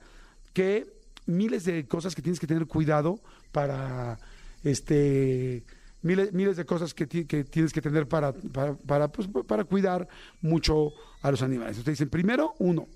que 0.52 0.86
miles 1.26 1.64
de 1.64 1.86
cosas 1.86 2.14
que 2.14 2.22
tienes 2.22 2.40
que 2.40 2.46
tener 2.46 2.66
cuidado 2.66 3.20
para 3.52 4.18
este 4.64 5.62
miles, 6.00 6.32
miles 6.32 6.56
de 6.56 6.64
cosas 6.64 6.94
que, 6.94 7.06
que 7.06 7.44
tienes 7.44 7.72
que 7.72 7.82
tener 7.82 8.08
para 8.08 8.32
para 8.32 8.74
para, 8.74 9.08
pues, 9.08 9.28
para 9.46 9.64
cuidar 9.64 10.08
mucho 10.40 10.92
a 11.20 11.30
los 11.30 11.42
animales. 11.42 11.76
Entonces 11.76 11.98
dicen 11.98 12.08
primero 12.08 12.54
uno 12.58 12.88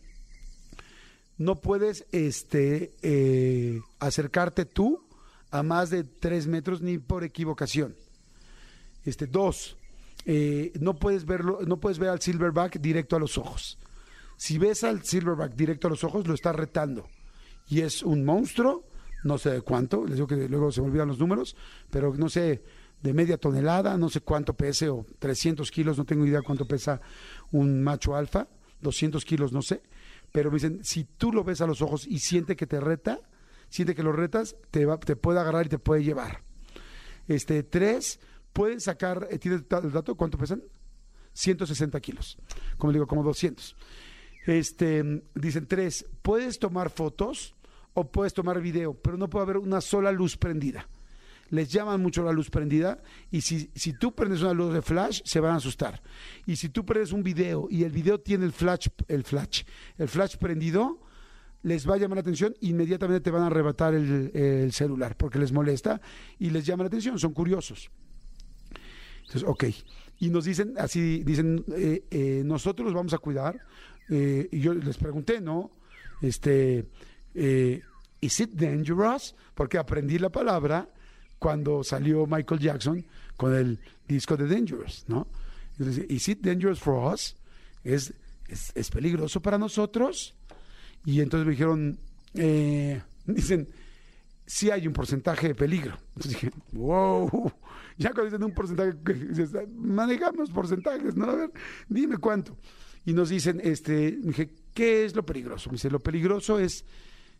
no 1.38 1.56
puedes 1.56 2.06
este 2.12 2.92
eh, 3.02 3.80
acercarte 3.98 4.64
tú 4.64 5.05
a 5.56 5.62
más 5.62 5.90
de 5.90 6.04
tres 6.04 6.46
metros 6.46 6.82
ni 6.82 6.98
por 6.98 7.24
equivocación. 7.24 7.96
Este, 9.04 9.26
dos, 9.26 9.76
eh, 10.24 10.72
no 10.80 10.96
puedes 10.96 11.24
verlo, 11.24 11.60
no 11.66 11.78
puedes 11.78 11.98
ver 11.98 12.10
al 12.10 12.20
silverback 12.20 12.78
directo 12.78 13.16
a 13.16 13.20
los 13.20 13.38
ojos. 13.38 13.78
Si 14.36 14.58
ves 14.58 14.84
al 14.84 15.02
silverback 15.02 15.54
directo 15.54 15.86
a 15.86 15.90
los 15.90 16.04
ojos, 16.04 16.26
lo 16.26 16.34
estás 16.34 16.54
retando. 16.54 17.08
Y 17.68 17.80
es 17.80 18.02
un 18.02 18.24
monstruo, 18.24 18.84
no 19.24 19.38
sé 19.38 19.50
de 19.50 19.60
cuánto, 19.62 20.04
les 20.04 20.16
digo 20.16 20.26
que 20.26 20.48
luego 20.48 20.70
se 20.70 20.80
me 20.80 20.88
olvidan 20.88 21.08
los 21.08 21.18
números, 21.18 21.56
pero 21.90 22.14
no 22.14 22.28
sé, 22.28 22.62
de 23.02 23.12
media 23.14 23.38
tonelada, 23.38 23.96
no 23.96 24.08
sé 24.08 24.20
cuánto 24.20 24.54
pese, 24.54 24.88
o 24.88 25.06
300 25.18 25.70
kilos, 25.70 25.96
no 25.96 26.04
tengo 26.04 26.26
idea 26.26 26.42
cuánto 26.42 26.66
pesa 26.66 27.00
un 27.52 27.82
macho 27.82 28.14
alfa, 28.14 28.46
200 28.82 29.24
kilos, 29.24 29.52
no 29.52 29.62
sé. 29.62 29.82
Pero 30.32 30.50
me 30.50 30.56
dicen, 30.56 30.80
si 30.84 31.04
tú 31.04 31.32
lo 31.32 31.44
ves 31.44 31.60
a 31.60 31.66
los 31.66 31.80
ojos 31.80 32.06
y 32.06 32.18
siente 32.18 32.56
que 32.56 32.66
te 32.66 32.80
reta, 32.80 33.20
siente 33.68 33.94
que 33.94 34.02
lo 34.02 34.12
retas, 34.12 34.56
te, 34.70 34.86
va, 34.86 34.98
te 34.98 35.16
puede 35.16 35.40
agarrar 35.40 35.66
y 35.66 35.68
te 35.68 35.78
puede 35.78 36.04
llevar. 36.04 36.42
Este, 37.28 37.62
tres, 37.62 38.20
pueden 38.52 38.80
sacar, 38.80 39.28
eh, 39.30 39.38
¿tienes 39.38 39.62
el 39.82 39.92
dato? 39.92 40.14
¿Cuánto 40.14 40.38
pesan? 40.38 40.62
160 41.32 42.00
kilos. 42.00 42.38
Como 42.78 42.92
digo, 42.92 43.06
como 43.06 43.22
200. 43.22 43.76
Este, 44.46 45.22
dicen 45.34 45.66
tres, 45.66 46.06
puedes 46.22 46.58
tomar 46.58 46.90
fotos 46.90 47.54
o 47.94 48.10
puedes 48.10 48.32
tomar 48.32 48.60
video, 48.60 48.94
pero 48.94 49.16
no 49.16 49.28
puede 49.28 49.42
haber 49.42 49.58
una 49.58 49.80
sola 49.80 50.12
luz 50.12 50.36
prendida. 50.36 50.88
Les 51.50 51.70
llaman 51.70 52.00
mucho 52.00 52.24
la 52.24 52.32
luz 52.32 52.50
prendida 52.50 53.02
y 53.30 53.40
si, 53.40 53.70
si 53.74 53.92
tú 53.92 54.14
prendes 54.14 54.42
una 54.42 54.52
luz 54.52 54.72
de 54.72 54.82
flash, 54.82 55.20
se 55.24 55.40
van 55.40 55.52
a 55.52 55.56
asustar. 55.56 56.02
Y 56.44 56.56
si 56.56 56.68
tú 56.68 56.84
prendes 56.84 57.12
un 57.12 57.22
video 57.22 57.68
y 57.70 57.84
el 57.84 57.92
video 57.92 58.20
tiene 58.20 58.44
el 58.44 58.52
flash, 58.52 58.88
el 59.08 59.24
flash, 59.24 59.62
el 59.98 60.08
flash 60.08 60.36
prendido, 60.36 61.00
les 61.66 61.88
va 61.88 61.94
a 61.94 61.98
llamar 61.98 62.18
la 62.18 62.20
atención, 62.20 62.54
inmediatamente 62.60 63.20
te 63.20 63.30
van 63.32 63.42
a 63.42 63.46
arrebatar 63.46 63.92
el, 63.92 64.30
el 64.32 64.72
celular 64.72 65.16
porque 65.16 65.36
les 65.36 65.50
molesta 65.50 66.00
y 66.38 66.50
les 66.50 66.64
llama 66.64 66.84
la 66.84 66.88
atención, 66.88 67.18
son 67.18 67.32
curiosos. 67.32 67.90
Entonces, 69.22 69.42
ok. 69.44 69.64
Y 70.20 70.30
nos 70.30 70.44
dicen, 70.44 70.74
así 70.78 71.24
dicen, 71.24 71.64
eh, 71.74 72.04
eh, 72.08 72.42
nosotros 72.44 72.86
los 72.86 72.94
vamos 72.94 73.14
a 73.14 73.18
cuidar. 73.18 73.58
Eh, 74.08 74.48
y 74.52 74.60
yo 74.60 74.74
les 74.74 74.96
pregunté, 74.96 75.40
¿no? 75.40 75.72
Este, 76.22 76.86
¿is 77.34 78.40
it 78.40 78.52
dangerous? 78.52 79.34
Porque 79.52 79.76
aprendí 79.76 80.20
la 80.20 80.30
palabra 80.30 80.88
cuando 81.40 81.82
salió 81.82 82.28
Michael 82.28 82.60
Jackson 82.60 83.04
con 83.36 83.52
el 83.52 83.80
disco 84.06 84.36
de 84.36 84.46
Dangerous, 84.46 85.04
¿no? 85.08 85.26
Entonces, 85.76 86.06
¿is 86.08 86.28
it 86.28 86.40
dangerous 86.42 86.78
for 86.78 87.12
us? 87.12 87.36
¿Es, 87.82 88.14
es, 88.46 88.70
es 88.76 88.88
peligroso 88.88 89.42
para 89.42 89.58
nosotros? 89.58 90.36
Y 91.06 91.20
entonces 91.20 91.46
me 91.46 91.52
dijeron, 91.52 91.98
eh, 92.34 93.00
dicen, 93.26 93.68
sí 94.44 94.70
hay 94.70 94.86
un 94.86 94.92
porcentaje 94.92 95.48
de 95.48 95.54
peligro. 95.54 95.96
Entonces 96.08 96.32
dije, 96.32 96.50
wow, 96.72 97.52
ya 97.96 98.10
cuando 98.10 98.24
dicen 98.24 98.44
un 98.44 98.52
porcentaje, 98.52 98.92
manejamos 99.74 100.50
porcentajes, 100.50 101.16
¿no? 101.16 101.30
A 101.30 101.36
ver, 101.36 101.50
dime 101.88 102.18
cuánto. 102.18 102.58
Y 103.04 103.12
nos 103.12 103.28
dicen, 103.28 103.60
este, 103.62 104.18
dije, 104.20 104.50
¿qué 104.74 105.04
es 105.04 105.14
lo 105.14 105.24
peligroso? 105.24 105.70
Me 105.70 105.74
dice, 105.74 105.90
lo 105.90 106.00
peligroso 106.00 106.58
es 106.58 106.84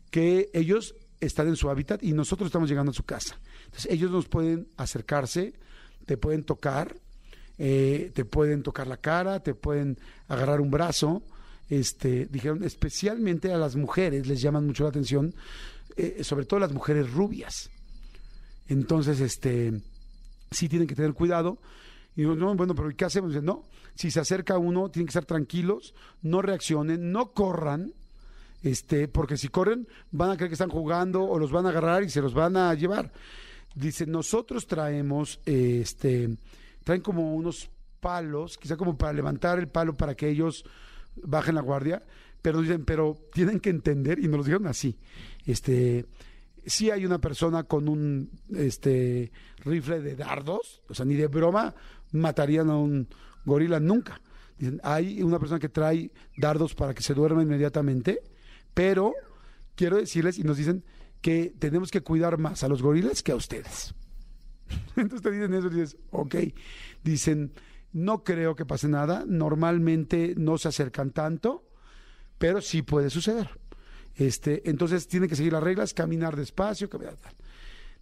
que 0.09 0.49
ellos 0.53 0.95
están 1.19 1.47
en 1.49 1.57
su 1.57 1.69
hábitat 1.69 2.01
y 2.03 2.13
nosotros 2.13 2.47
estamos 2.47 2.69
llegando 2.69 2.91
a 2.91 2.95
su 2.95 3.03
casa. 3.03 3.37
Entonces 3.65 3.91
ellos 3.91 4.11
nos 4.11 4.29
pueden 4.29 4.69
acercarse, 4.77 5.53
te 6.05 6.15
pueden 6.15 6.43
tocar, 6.45 6.95
eh, 7.57 8.11
te 8.13 8.23
pueden 8.23 8.63
tocar 8.63 8.87
la 8.87 8.97
cara, 8.97 9.41
te 9.41 9.53
pueden 9.55 9.97
agarrar 10.29 10.61
un 10.61 10.71
brazo. 10.71 11.21
Este, 11.69 12.25
dijeron, 12.27 12.63
especialmente 12.63 13.51
a 13.51 13.57
las 13.57 13.75
mujeres 13.75 14.27
les 14.27 14.41
llaman 14.41 14.65
mucho 14.65 14.83
la 14.83 14.89
atención, 14.89 15.33
eh, 15.95 16.23
sobre 16.23 16.45
todo 16.45 16.59
las 16.59 16.71
mujeres 16.71 17.11
rubias. 17.11 17.69
Entonces, 18.67 19.19
este, 19.19 19.81
sí 20.51 20.69
tienen 20.69 20.87
que 20.87 20.95
tener 20.95 21.13
cuidado. 21.13 21.57
Y 22.15 22.23
no, 22.23 22.55
bueno, 22.55 22.73
pero 22.73 22.89
¿qué 22.95 23.05
hacemos? 23.05 23.31
Dice, 23.31 23.43
no, 23.43 23.63
si 23.95 24.11
se 24.11 24.19
acerca 24.19 24.57
uno, 24.57 24.89
tienen 24.89 25.07
que 25.07 25.11
estar 25.11 25.25
tranquilos, 25.25 25.93
no 26.21 26.41
reaccionen, 26.41 27.11
no 27.11 27.31
corran, 27.31 27.93
este, 28.63 29.07
porque 29.07 29.37
si 29.37 29.49
corren 29.49 29.87
van 30.11 30.31
a 30.31 30.35
creer 30.35 30.49
que 30.49 30.55
están 30.55 30.69
jugando 30.69 31.23
o 31.23 31.37
los 31.37 31.51
van 31.51 31.65
a 31.67 31.69
agarrar 31.69 32.03
y 32.03 32.09
se 32.09 32.21
los 32.21 32.33
van 32.33 32.57
a 32.57 32.73
llevar. 32.73 33.11
Dice, 33.75 34.07
nosotros 34.07 34.65
traemos, 34.65 35.39
este, 35.45 36.35
traen 36.83 37.01
como 37.01 37.35
unos 37.35 37.69
palos, 37.99 38.57
quizá 38.57 38.75
como 38.77 38.97
para 38.97 39.13
levantar 39.13 39.59
el 39.59 39.67
palo 39.67 39.95
para 39.95 40.15
que 40.15 40.29
ellos 40.29 40.65
bajen 41.23 41.55
la 41.55 41.61
guardia, 41.61 42.03
pero 42.41 42.61
dicen, 42.61 42.85
pero 42.85 43.17
tienen 43.33 43.59
que 43.59 43.69
entender, 43.69 44.19
y 44.19 44.27
nos 44.27 44.37
lo 44.37 44.43
dijeron 44.43 44.67
así, 44.67 44.97
este, 45.45 46.05
si 46.65 46.91
hay 46.91 47.05
una 47.05 47.19
persona 47.19 47.63
con 47.63 47.87
un 47.87 48.29
este 48.53 49.31
rifle 49.59 50.01
de 50.01 50.15
dardos, 50.15 50.81
o 50.89 50.93
sea, 50.93 51.05
ni 51.05 51.15
de 51.15 51.27
broma 51.27 51.73
matarían 52.11 52.69
a 52.69 52.77
un 52.77 53.07
gorila 53.45 53.79
nunca. 53.79 54.21
Dicen, 54.57 54.79
hay 54.83 55.21
una 55.21 55.39
persona 55.39 55.59
que 55.59 55.69
trae 55.69 56.11
dardos 56.35 56.73
para 56.73 56.93
que 56.93 57.03
se 57.03 57.13
duerma 57.13 57.43
inmediatamente, 57.43 58.21
pero 58.73 59.13
quiero 59.75 59.97
decirles, 59.97 60.39
y 60.39 60.43
nos 60.43 60.57
dicen 60.57 60.83
que 61.21 61.53
tenemos 61.57 61.91
que 61.91 62.01
cuidar 62.01 62.37
más 62.37 62.63
a 62.63 62.67
los 62.67 62.81
gorilas 62.81 63.23
que 63.23 63.31
a 63.31 63.35
ustedes. 63.35 63.93
Entonces 64.95 65.21
te 65.21 65.31
dicen 65.31 65.53
eso 65.53 65.67
y 65.67 65.69
dices, 65.71 65.97
ok. 66.11 66.35
Dicen, 67.03 67.51
no 67.97 68.23
creo 68.23 68.55
que 68.55 68.63
pase 68.63 68.87
nada, 68.87 69.25
normalmente 69.27 70.35
no 70.37 70.59
se 70.59 70.67
acercan 70.67 71.09
tanto, 71.09 71.65
pero 72.37 72.61
sí 72.61 72.83
puede 72.83 73.09
suceder. 73.09 73.49
Este, 74.13 74.69
entonces 74.69 75.07
tienen 75.07 75.27
que 75.27 75.35
seguir 75.35 75.53
las 75.53 75.63
reglas, 75.63 75.95
caminar 75.95 76.35
despacio, 76.35 76.91
caminar 76.91 77.15
tal. 77.15 77.33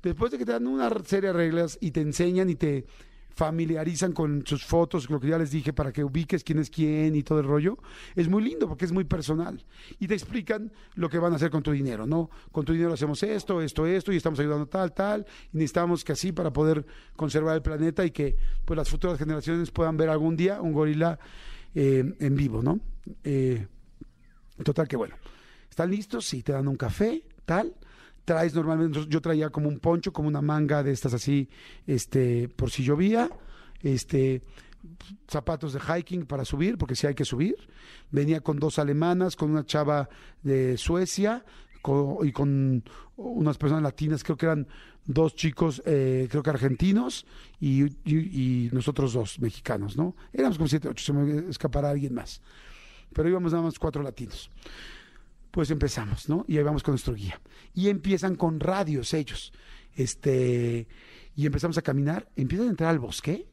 Después 0.04 0.34
de 0.34 0.38
que 0.38 0.46
te 0.46 0.52
dan 0.52 0.68
una 0.68 0.90
serie 1.06 1.30
de 1.30 1.34
reglas 1.34 1.78
y 1.80 1.92
te 1.92 2.02
enseñan 2.02 2.50
y 2.50 2.56
te 2.56 2.86
familiarizan 3.36 4.14
con 4.14 4.46
sus 4.46 4.66
fotos, 4.66 5.10
lo 5.10 5.20
que 5.20 5.28
ya 5.28 5.38
les 5.38 5.52
dije, 5.52 5.74
para 5.74 5.92
que 5.92 6.04
ubiques 6.04 6.44
quién 6.44 6.60
es 6.60 6.70
quién 6.70 7.16
y 7.16 7.24
todo 7.24 7.40
el 7.40 7.46
rollo, 7.46 7.78
es 8.16 8.30
muy 8.30 8.42
lindo 8.42 8.68
porque 8.68 8.86
es 8.86 8.92
muy 8.92 9.04
personal. 9.04 9.64
Y 10.00 10.08
te 10.08 10.14
explican 10.14 10.72
lo 10.96 11.10
que 11.10 11.20
van 11.20 11.34
a 11.34 11.36
hacer 11.36 11.52
con 11.52 11.62
tu 11.62 11.72
dinero, 11.72 12.08
¿no? 12.08 12.30
Con 12.52 12.66
tu 12.66 12.74
dinero 12.74 12.94
hacemos 12.94 13.22
esto, 13.24 13.62
esto, 13.62 13.86
esto, 13.86 14.14
y 14.14 14.18
estamos 14.18 14.40
ayudando 14.40 14.68
tal, 14.68 14.94
tal, 14.94 15.26
y 15.54 15.58
necesitamos 15.58 16.04
que 16.04 16.14
así 16.14 16.32
para 16.32 16.52
poder 16.52 16.86
conservar 17.16 17.56
el 17.56 17.62
planeta 17.62 18.06
y 18.06 18.12
que 18.12 18.38
pues 18.64 18.78
las 18.78 18.90
futuras 18.90 19.20
generaciones 19.20 19.70
puedan 19.70 19.98
ver 19.98 20.10
algún 20.10 20.38
día 20.38 20.62
un 20.62 20.72
gorila 20.72 21.20
eh, 21.74 22.16
en 22.20 22.36
vivo, 22.36 22.64
¿no? 22.64 22.80
Eh, 23.24 23.68
total 24.64 24.88
que 24.88 24.96
bueno. 24.96 25.16
¿Están 25.70 25.92
listos? 25.92 26.26
Sí, 26.26 26.42
te 26.42 26.54
dan 26.54 26.70
un 26.70 26.78
café, 26.78 27.24
tal. 27.44 27.76
Traes 28.26 28.56
normalmente, 28.56 29.06
yo 29.08 29.22
traía 29.22 29.50
como 29.52 29.70
un 29.70 29.80
poncho, 29.80 30.12
como 30.12 30.28
una 30.28 30.42
manga 30.42 30.82
de 30.84 30.92
estas 30.92 31.14
así, 31.14 31.48
este, 31.86 32.50
por 32.50 32.72
si 32.72 32.84
llovía, 32.84 33.30
este, 33.82 34.42
zapatos 35.28 35.74
de 35.74 35.80
hiking 35.80 36.26
para 36.26 36.44
subir, 36.44 36.78
porque 36.78 36.96
sí 36.96 37.06
hay 37.08 37.14
que 37.16 37.26
subir. 37.26 37.56
Venía 38.12 38.42
con 38.42 38.58
dos 38.60 38.80
alemanas, 38.80 39.36
con 39.36 39.52
una 39.52 39.66
chava 39.66 40.10
de 40.42 40.78
Suecia 40.78 41.46
y 42.24 42.32
con 42.32 42.84
unas 43.16 43.58
personas 43.60 43.84
latinas, 43.84 44.24
creo 44.24 44.38
que 44.38 44.48
eran 44.48 44.68
dos 45.06 45.36
chicos, 45.36 45.84
eh, 45.86 46.28
creo 46.32 46.42
que 46.42 46.50
argentinos, 46.50 47.28
y, 47.60 47.84
y- 47.84 48.66
y 48.66 48.70
nosotros 48.72 49.14
dos 49.14 49.40
mexicanos, 49.40 49.96
¿no? 49.96 50.16
Éramos 50.34 50.58
como 50.58 50.68
siete, 50.68 50.88
ocho, 50.90 51.06
se 51.06 51.14
me 51.14 51.48
escapará 51.50 51.92
alguien 51.92 52.16
más. 52.16 52.42
Pero 53.14 53.30
íbamos 53.30 53.52
nada 53.52 53.64
más 53.66 53.78
cuatro 53.78 54.02
latinos. 54.02 54.50
Pues 55.56 55.72
empezamos, 55.72 56.28
¿no? 56.28 56.44
Y 56.50 56.58
ahí 56.58 56.64
vamos 56.66 56.84
con 56.84 56.92
nuestro 56.92 57.14
guía. 57.14 57.40
Y 57.74 57.88
empiezan 57.88 58.36
con 58.36 58.60
radios 58.60 59.14
ellos. 59.14 59.54
Este, 59.96 60.86
y 61.34 61.46
empezamos 61.46 61.78
a 61.78 61.82
caminar, 61.82 62.28
empiezan 62.36 62.68
a 62.68 62.72
entrar 62.72 62.90
al 62.90 63.00
bosque. 63.00 63.48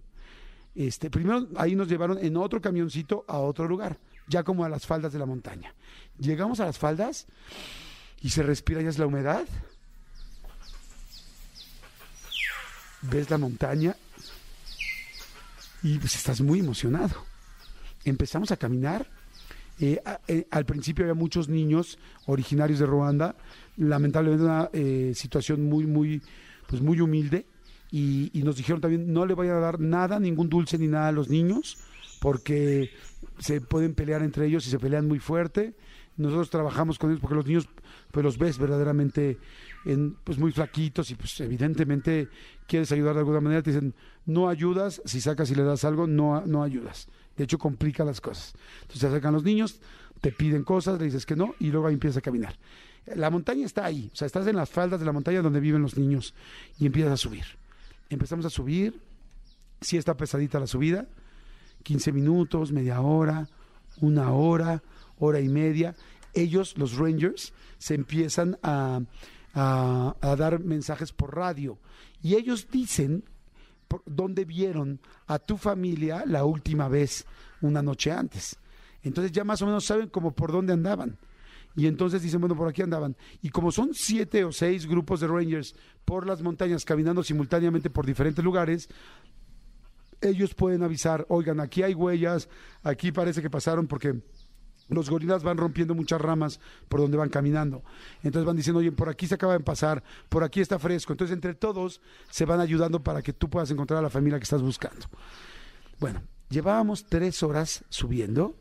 Este, 0.75 1.11
primero 1.11 1.47
ahí 1.55 1.77
nos 1.77 1.87
llevaron 1.87 2.19
en 2.19 2.37
otro 2.37 2.61
camioncito 2.61 3.25
a 3.29 3.39
otro 3.39 3.69
lugar, 3.69 3.99
ya 4.27 4.43
como 4.43 4.65
a 4.65 4.69
las 4.69 4.85
faldas 4.85 5.13
de 5.13 5.21
la 5.21 5.27
montaña. 5.27 5.77
Llegamos 6.19 6.59
a 6.59 6.65
las 6.65 6.77
faldas 6.77 7.29
y 8.21 8.31
se 8.31 8.43
respira 8.43 8.83
ya 8.83 8.89
es 8.89 8.99
la 8.99 9.07
humedad. 9.07 9.47
Ves 13.03 13.31
la 13.31 13.39
montaña 13.39 13.95
y 15.85 16.01
pues 16.01 16.17
estás 16.17 16.41
muy 16.41 16.59
emocionado. 16.59 17.25
empezamos 18.05 18.51
a 18.51 18.57
caminar. 18.57 19.22
Eh, 19.83 20.01
eh, 20.29 20.47
al 20.53 20.65
principio 20.65 21.05
había 21.05 21.15
muchos 21.15 21.49
niños 21.49 21.99
originarios 22.27 22.79
de 22.79 22.87
Ruanda, 22.87 23.35
lamentablemente 23.77 24.45
una 24.45 24.71
eh, 24.73 25.11
situación 25.13 25.65
muy, 25.65 25.87
muy, 25.87 26.23
pues 26.69 26.81
muy 26.81 27.01
humilde. 27.01 27.47
Y, 27.91 28.31
y 28.33 28.45
nos 28.45 28.57
dijeron 28.57 28.81
también 28.81 29.13
no 29.13 29.27
le 29.27 29.35
vayan 29.35 29.57
a 29.57 29.61
dar 29.61 29.81
nada, 29.81 30.21
ningún 30.21 30.49
dulce 30.49 30.79
ni 30.79 30.87
nada 30.87 31.09
a 31.09 31.13
los 31.13 31.29
niños, 31.29 31.79
porque 32.21 32.91
se 33.39 33.61
pueden 33.61 33.95
pelear 33.95 34.23
entre 34.23 34.47
ellos 34.47 34.65
y 34.69 34.71
se 34.71 34.79
pelean 34.79 35.09
muy 35.09 35.19
fuerte. 35.19 35.75
Nosotros 36.17 36.49
trabajamos 36.49 36.97
con 36.99 37.11
ellos 37.11 37.21
porque 37.21 37.35
los 37.35 37.47
niños, 37.47 37.69
pues 38.13 38.23
los 38.23 38.39
ves 38.39 38.59
verdaderamente 38.59 39.39
en, 39.85 40.15
pues 40.23 40.39
muy 40.39 40.53
flaquitos 40.53 41.11
y 41.11 41.17
pues 41.17 41.41
evidentemente 41.41 42.29
quieres 42.69 42.93
ayudar 42.93 43.15
de 43.15 43.21
alguna 43.21 43.41
manera, 43.41 43.63
te 43.63 43.73
dicen 43.73 43.95
no 44.27 44.49
ayudas, 44.49 45.03
si 45.05 45.21
sacas 45.21 45.51
y 45.51 45.57
le 45.57 45.65
das 45.65 45.85
algo, 45.85 46.07
no, 46.07 46.47
no 46.47 46.63
ayudas. 46.63 47.09
De 47.37 47.45
hecho, 47.45 47.59
complica 47.59 48.05
las 48.05 48.21
cosas. 48.21 48.55
Entonces 48.83 49.01
se 49.01 49.07
acercan 49.07 49.33
los 49.33 49.45
niños, 49.45 49.81
te 50.21 50.33
piden 50.33 50.65
cosas, 50.65 50.99
le 50.99 51.07
dices 51.07 51.25
que 51.27 51.35
no 51.37 51.55
y 51.59 51.71
luego 51.71 51.87
ahí 51.87 51.95
empiezas 51.95 52.19
a 52.19 52.21
caminar. 52.23 52.57
La 53.17 53.31
montaña 53.31 53.67
está 53.67 53.85
ahí, 53.85 54.11
o 54.13 54.17
sea, 54.17 54.27
estás 54.27 54.47
en 54.47 54.55
las 54.57 54.71
faldas 54.71 55.01
de 55.01 55.07
la 55.07 55.13
montaña 55.13 55.43
donde 55.43 55.59
viven 55.61 55.83
los 55.83 55.97
niños 55.97 56.35
y 56.79 56.87
empiezas 56.87 57.13
a 57.13 57.17
subir. 57.17 57.45
Empezamos 58.11 58.45
a 58.47 58.51
subir, 58.51 59.01
sí 59.81 59.97
está 59.97 60.17
pesadita 60.17 60.61
la 60.61 60.67
subida, 60.69 61.07
15 61.83 62.13
minutos, 62.13 62.71
media 62.71 63.01
hora, 63.01 63.49
una 64.01 64.31
hora, 64.33 64.83
hora 65.19 65.41
y 65.41 65.49
media. 65.49 65.97
Ellos, 66.35 66.79
los 66.79 66.97
Rangers, 66.97 67.53
se 67.79 67.95
empiezan 67.95 68.57
a, 68.63 69.01
a- 69.55 70.15
dar 70.37 70.61
mensajes 70.61 71.11
por 71.13 71.35
radio 71.35 71.79
y 72.23 72.37
ellos 72.37 72.69
dicen 72.71 73.25
dónde 74.07 74.45
vieron 74.45 75.01
a 75.27 75.39
tu 75.39 75.57
familia 75.57 76.25
la 76.27 76.45
última 76.45 76.89
vez, 76.89 77.27
una 77.61 77.83
noche 77.83 78.13
antes. 78.13 78.57
Entonces 79.03 79.33
ya 79.33 79.45
más 79.45 79.61
o 79.63 79.67
menos 79.67 79.85
saben 79.85 80.09
como 80.09 80.33
por 80.33 80.53
dónde 80.53 80.73
andaban. 80.73 81.19
Y 81.75 81.87
entonces 81.87 82.23
dicen, 82.23 82.41
bueno, 82.41 82.57
por 82.57 82.69
aquí 82.69 82.83
andaban. 82.83 83.17
Y 83.41 83.49
como 83.49 83.73
son 83.73 83.95
siete 83.95 84.45
o 84.45 84.53
seis 84.53 84.87
grupos 84.87 85.21
de 85.21 85.27
Rangers 85.27 85.75
por 86.05 86.27
las 86.27 86.43
montañas 86.43 86.85
caminando 86.85 87.23
simultáneamente 87.23 87.91
por 87.91 88.05
diferentes 88.05 88.45
lugares, 88.45 88.89
ellos 90.21 90.55
pueden 90.55 90.83
avisar, 90.83 91.27
oigan, 91.29 91.61
aquí 91.61 91.83
hay 91.83 91.95
huellas, 91.95 92.49
aquí 92.83 93.11
parece 93.11 93.43
que 93.43 93.51
pasaron 93.51 93.87
porque 93.87 94.21
los 94.93 95.11
gorilas 95.11 95.43
van 95.43 95.57
rompiendo 95.57 95.95
muchas 95.95 96.21
ramas 96.21 96.61
por 96.89 97.01
donde 97.01 97.17
van 97.17 97.29
caminando. 97.29 97.83
Entonces 98.23 98.47
van 98.47 98.57
diciendo, 98.57 98.81
oye, 98.81 98.93
por 98.93 99.09
aquí 99.09 99.27
se 99.27 99.35
acaba 99.35 99.53
de 99.55 99.61
pasar, 99.61 100.03
por 100.29 100.45
aquí 100.45 100.61
está 100.61 100.79
fresco. 100.79 101.13
Entonces 101.13 101.35
entre 101.35 101.55
todos 101.55 102.01
se 102.31 102.45
van 102.45 102.61
ayudando 102.61 103.03
para 103.03 103.23
que 103.23 103.33
tú 103.33 103.49
puedas 103.49 103.71
encontrar 103.71 103.99
a 103.99 104.03
la 104.03 104.11
familia 104.11 104.39
que 104.39 104.45
estás 104.45 104.63
buscando. 104.63 105.07
Bueno, 105.99 106.23
llevábamos 106.49 107.05
tres 107.05 107.43
horas 107.43 107.85
subiendo, 107.89 108.57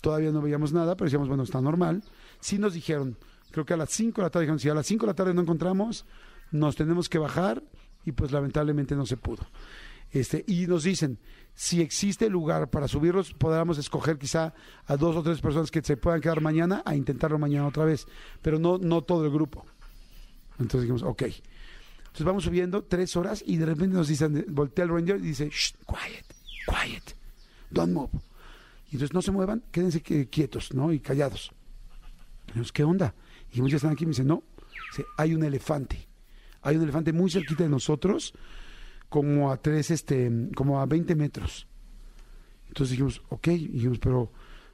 todavía 0.00 0.30
no 0.30 0.42
veíamos 0.42 0.72
nada, 0.72 0.96
pero 0.96 1.06
decíamos, 1.06 1.28
bueno, 1.28 1.42
está 1.42 1.60
normal. 1.60 2.02
Sí 2.40 2.58
nos 2.58 2.74
dijeron, 2.74 3.16
creo 3.50 3.64
que 3.64 3.74
a 3.74 3.76
las 3.76 3.90
5 3.90 4.20
de 4.20 4.22
la 4.22 4.30
tarde, 4.30 4.44
dijeron, 4.44 4.58
si 4.58 4.68
a 4.68 4.74
las 4.74 4.86
5 4.86 5.06
de 5.06 5.10
la 5.10 5.14
tarde 5.14 5.34
no 5.34 5.42
encontramos, 5.42 6.04
nos 6.50 6.76
tenemos 6.76 7.08
que 7.08 7.18
bajar 7.18 7.62
y 8.04 8.12
pues 8.12 8.32
lamentablemente 8.32 8.94
no 8.94 9.06
se 9.06 9.16
pudo. 9.16 9.46
Este, 10.10 10.44
y 10.46 10.66
nos 10.66 10.84
dicen, 10.84 11.18
si 11.54 11.80
existe 11.80 12.28
lugar 12.28 12.70
para 12.70 12.88
subirlos, 12.88 13.32
podamos 13.34 13.78
escoger 13.78 14.18
quizá 14.18 14.54
a 14.86 14.96
dos 14.96 15.16
o 15.16 15.22
tres 15.22 15.40
personas 15.40 15.70
que 15.70 15.82
se 15.82 15.96
puedan 15.96 16.20
quedar 16.20 16.40
mañana 16.40 16.82
a 16.84 16.94
intentarlo 16.94 17.38
mañana 17.38 17.66
otra 17.66 17.84
vez, 17.84 18.06
pero 18.42 18.58
no, 18.58 18.78
no 18.78 19.02
todo 19.02 19.24
el 19.24 19.32
grupo. 19.32 19.64
Entonces 20.58 20.82
dijimos, 20.82 21.02
ok. 21.02 21.22
Entonces 21.22 22.24
vamos 22.24 22.44
subiendo 22.44 22.84
tres 22.84 23.16
horas 23.16 23.42
y 23.46 23.56
de 23.56 23.66
repente 23.66 23.96
nos 23.96 24.08
dicen, 24.08 24.44
voltea 24.48 24.84
el 24.84 24.90
ranger 24.90 25.16
y 25.16 25.28
dice, 25.28 25.50
quiet, 25.50 26.26
quiet, 26.66 27.16
don't 27.70 27.92
move. 27.92 28.10
Y 28.88 28.94
entonces 28.94 29.12
no 29.12 29.20
se 29.20 29.32
muevan, 29.32 29.62
quédense 29.70 30.00
quietos, 30.00 30.72
¿no? 30.72 30.92
Y 30.92 31.00
callados. 31.00 31.50
Y 32.44 32.46
dijimos, 32.48 32.72
¿qué 32.72 32.84
onda? 32.84 33.14
Y 33.46 33.48
dijimos, 33.48 33.70
ya 33.70 33.76
están 33.76 33.92
aquí. 33.92 34.06
Me 34.06 34.10
dice, 34.10 34.24
no, 34.24 34.42
Dice, 34.90 35.06
hay 35.16 35.34
un 35.34 35.44
elefante. 35.44 36.06
Hay 36.62 36.76
un 36.76 36.82
elefante 36.82 37.12
muy 37.12 37.30
cerquita 37.30 37.64
de 37.64 37.70
nosotros, 37.70 38.34
como 39.08 39.50
a 39.50 39.56
tres, 39.56 39.90
este, 39.90 40.30
como 40.54 40.80
a 40.80 40.86
20 40.86 41.14
metros. 41.14 41.66
Entonces 42.68 42.90
dijimos, 42.90 43.22
ok, 43.28 43.48
dijimos, 43.48 43.98
pero 43.98 44.30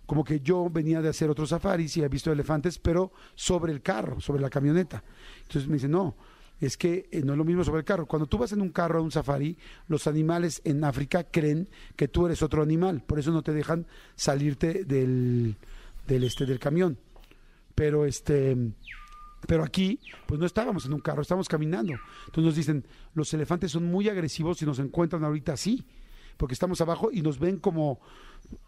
como 0.06 0.24
que 0.24 0.40
yo 0.40 0.68
venía 0.68 1.00
de 1.00 1.08
hacer 1.08 1.30
otros 1.30 1.50
safaris 1.50 1.96
y 1.96 2.02
he 2.02 2.08
visto 2.08 2.32
elefantes, 2.32 2.78
pero 2.78 3.12
sobre 3.34 3.72
el 3.72 3.82
carro, 3.82 4.20
sobre 4.20 4.42
la 4.42 4.50
camioneta. 4.50 5.02
Entonces 5.42 5.68
me 5.68 5.74
dice, 5.74 5.88
no, 5.88 6.16
es 6.60 6.76
que 6.76 7.08
eh, 7.10 7.22
no 7.22 7.32
es 7.32 7.38
lo 7.38 7.44
mismo 7.44 7.64
sobre 7.64 7.80
el 7.80 7.84
carro. 7.84 8.06
Cuando 8.06 8.26
tú 8.26 8.38
vas 8.38 8.52
en 8.52 8.60
un 8.60 8.70
carro 8.70 8.98
a 8.98 9.02
un 9.02 9.10
safari, 9.10 9.56
los 9.88 10.06
animales 10.06 10.60
en 10.64 10.84
África 10.84 11.24
creen 11.24 11.68
que 11.96 12.08
tú 12.08 12.26
eres 12.26 12.42
otro 12.42 12.62
animal, 12.62 13.02
por 13.06 13.18
eso 13.18 13.32
no 13.32 13.42
te 13.42 13.52
dejan 13.52 13.86
salirte 14.14 14.84
del, 14.84 15.56
del, 16.06 16.24
este, 16.24 16.46
del 16.46 16.58
camión. 16.58 16.98
Pero 17.74 18.04
este 18.04 18.56
pero 19.46 19.64
aquí, 19.64 19.98
pues 20.26 20.38
no 20.40 20.46
estábamos 20.46 20.86
en 20.86 20.92
un 20.92 21.00
carro, 21.00 21.22
estábamos 21.22 21.48
caminando. 21.48 21.92
Entonces 22.26 22.44
nos 22.44 22.56
dicen, 22.56 22.84
los 23.14 23.32
elefantes 23.34 23.72
son 23.72 23.84
muy 23.84 24.08
agresivos 24.08 24.62
y 24.62 24.66
nos 24.66 24.78
encuentran 24.78 25.24
ahorita 25.24 25.52
así, 25.54 25.84
porque 26.36 26.54
estamos 26.54 26.80
abajo 26.80 27.10
y 27.12 27.22
nos 27.22 27.38
ven 27.38 27.58
como, 27.58 28.00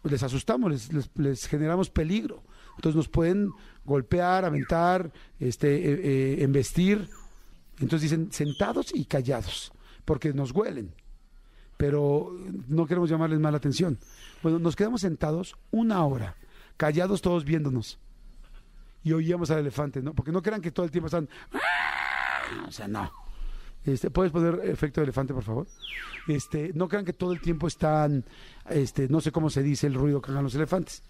les 0.03 0.21
asustamos, 0.23 0.71
les, 0.71 0.93
les- 0.93 1.09
les 1.15 1.47
generamos 1.47 1.89
peligro. 1.89 2.43
Entonces 2.75 2.95
nos 2.95 3.07
pueden 3.07 3.51
golpear, 3.85 4.43
aventar, 4.45 5.11
este, 5.39 5.75
eh, 5.75 5.99
eh, 6.03 6.43
embestir. 6.43 7.07
Entonces 7.79 8.01
dicen, 8.09 8.31
sentados 8.31 8.93
y 8.93 9.05
callados, 9.05 9.71
porque 10.03 10.33
nos 10.33 10.51
huelen. 10.51 10.91
Pero 11.77 12.31
no 12.67 12.85
queremos 12.85 13.09
llamarles 13.09 13.39
mala 13.39 13.57
atención. 13.57 13.97
Bueno, 14.43 14.59
nos 14.59 14.75
quedamos 14.75 15.01
sentados 15.01 15.55
una 15.71 16.05
hora, 16.05 16.35
callados 16.77 17.21
todos 17.21 17.43
viéndonos 17.45 17.97
y 19.05 19.13
oíamos 19.13 19.49
al 19.51 19.59
elefante, 19.59 20.01
¿no? 20.01 20.13
Porque 20.13 20.33
no 20.33 20.41
crean 20.41 20.59
que 20.59 20.71
todo 20.71 20.85
el 20.85 20.91
tiempo 20.91 21.05
están. 21.05 21.29
"Ah", 21.53 22.65
O 22.67 22.71
sea, 22.71 22.87
no. 22.89 23.09
Este, 23.85 24.09
¿Puedes 24.09 24.31
poner 24.33 24.59
efecto 24.67 24.99
de 24.99 25.05
elefante, 25.05 25.31
por 25.33 25.43
favor? 25.43 25.67
Este, 26.27 26.71
no 26.73 26.89
crean 26.89 27.05
que 27.05 27.13
todo 27.13 27.31
el 27.31 27.39
tiempo 27.39 27.67
están, 27.67 28.25
este, 28.67 29.07
no 29.07 29.21
sé 29.21 29.31
cómo 29.31 29.49
se 29.51 29.61
dice 29.61 29.85
el 29.85 29.93
ruido 29.93 30.19
que 30.21 30.31
hagan 30.31 30.43
los 30.43 30.55
elefantes, 30.55 31.03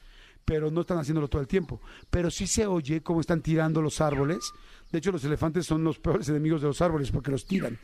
pero 0.44 0.70
no 0.70 0.82
están 0.82 0.98
haciéndolo 0.98 1.30
todo 1.30 1.42
el 1.42 1.48
tiempo. 1.48 1.80
Pero 2.10 2.30
sí 2.30 2.48
se 2.48 2.68
oye 2.68 3.02
cómo 3.02 3.22
están 3.22 3.42
tirando 3.42 3.82
los 3.82 4.02
árboles. 4.02 4.52
De 4.92 5.00
hecho, 5.00 5.14
los 5.14 5.24
elefantes 5.24 5.66
son 5.66 5.86
los 5.86 5.98
peores 6.00 6.28
enemigos 6.28 6.62
de 6.62 6.68
los 6.68 6.82
árboles 6.82 7.12
porque 7.12 7.32
los 7.32 7.46
tiran. 7.46 7.80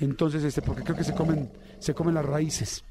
Entonces, 0.00 0.42
este, 0.42 0.60
porque 0.60 0.82
creo 0.82 0.96
que 0.96 1.04
se 1.04 1.14
comen, 1.14 1.48
se 1.78 1.94
comen 1.94 2.14
las 2.14 2.24
raíces. 2.26 2.82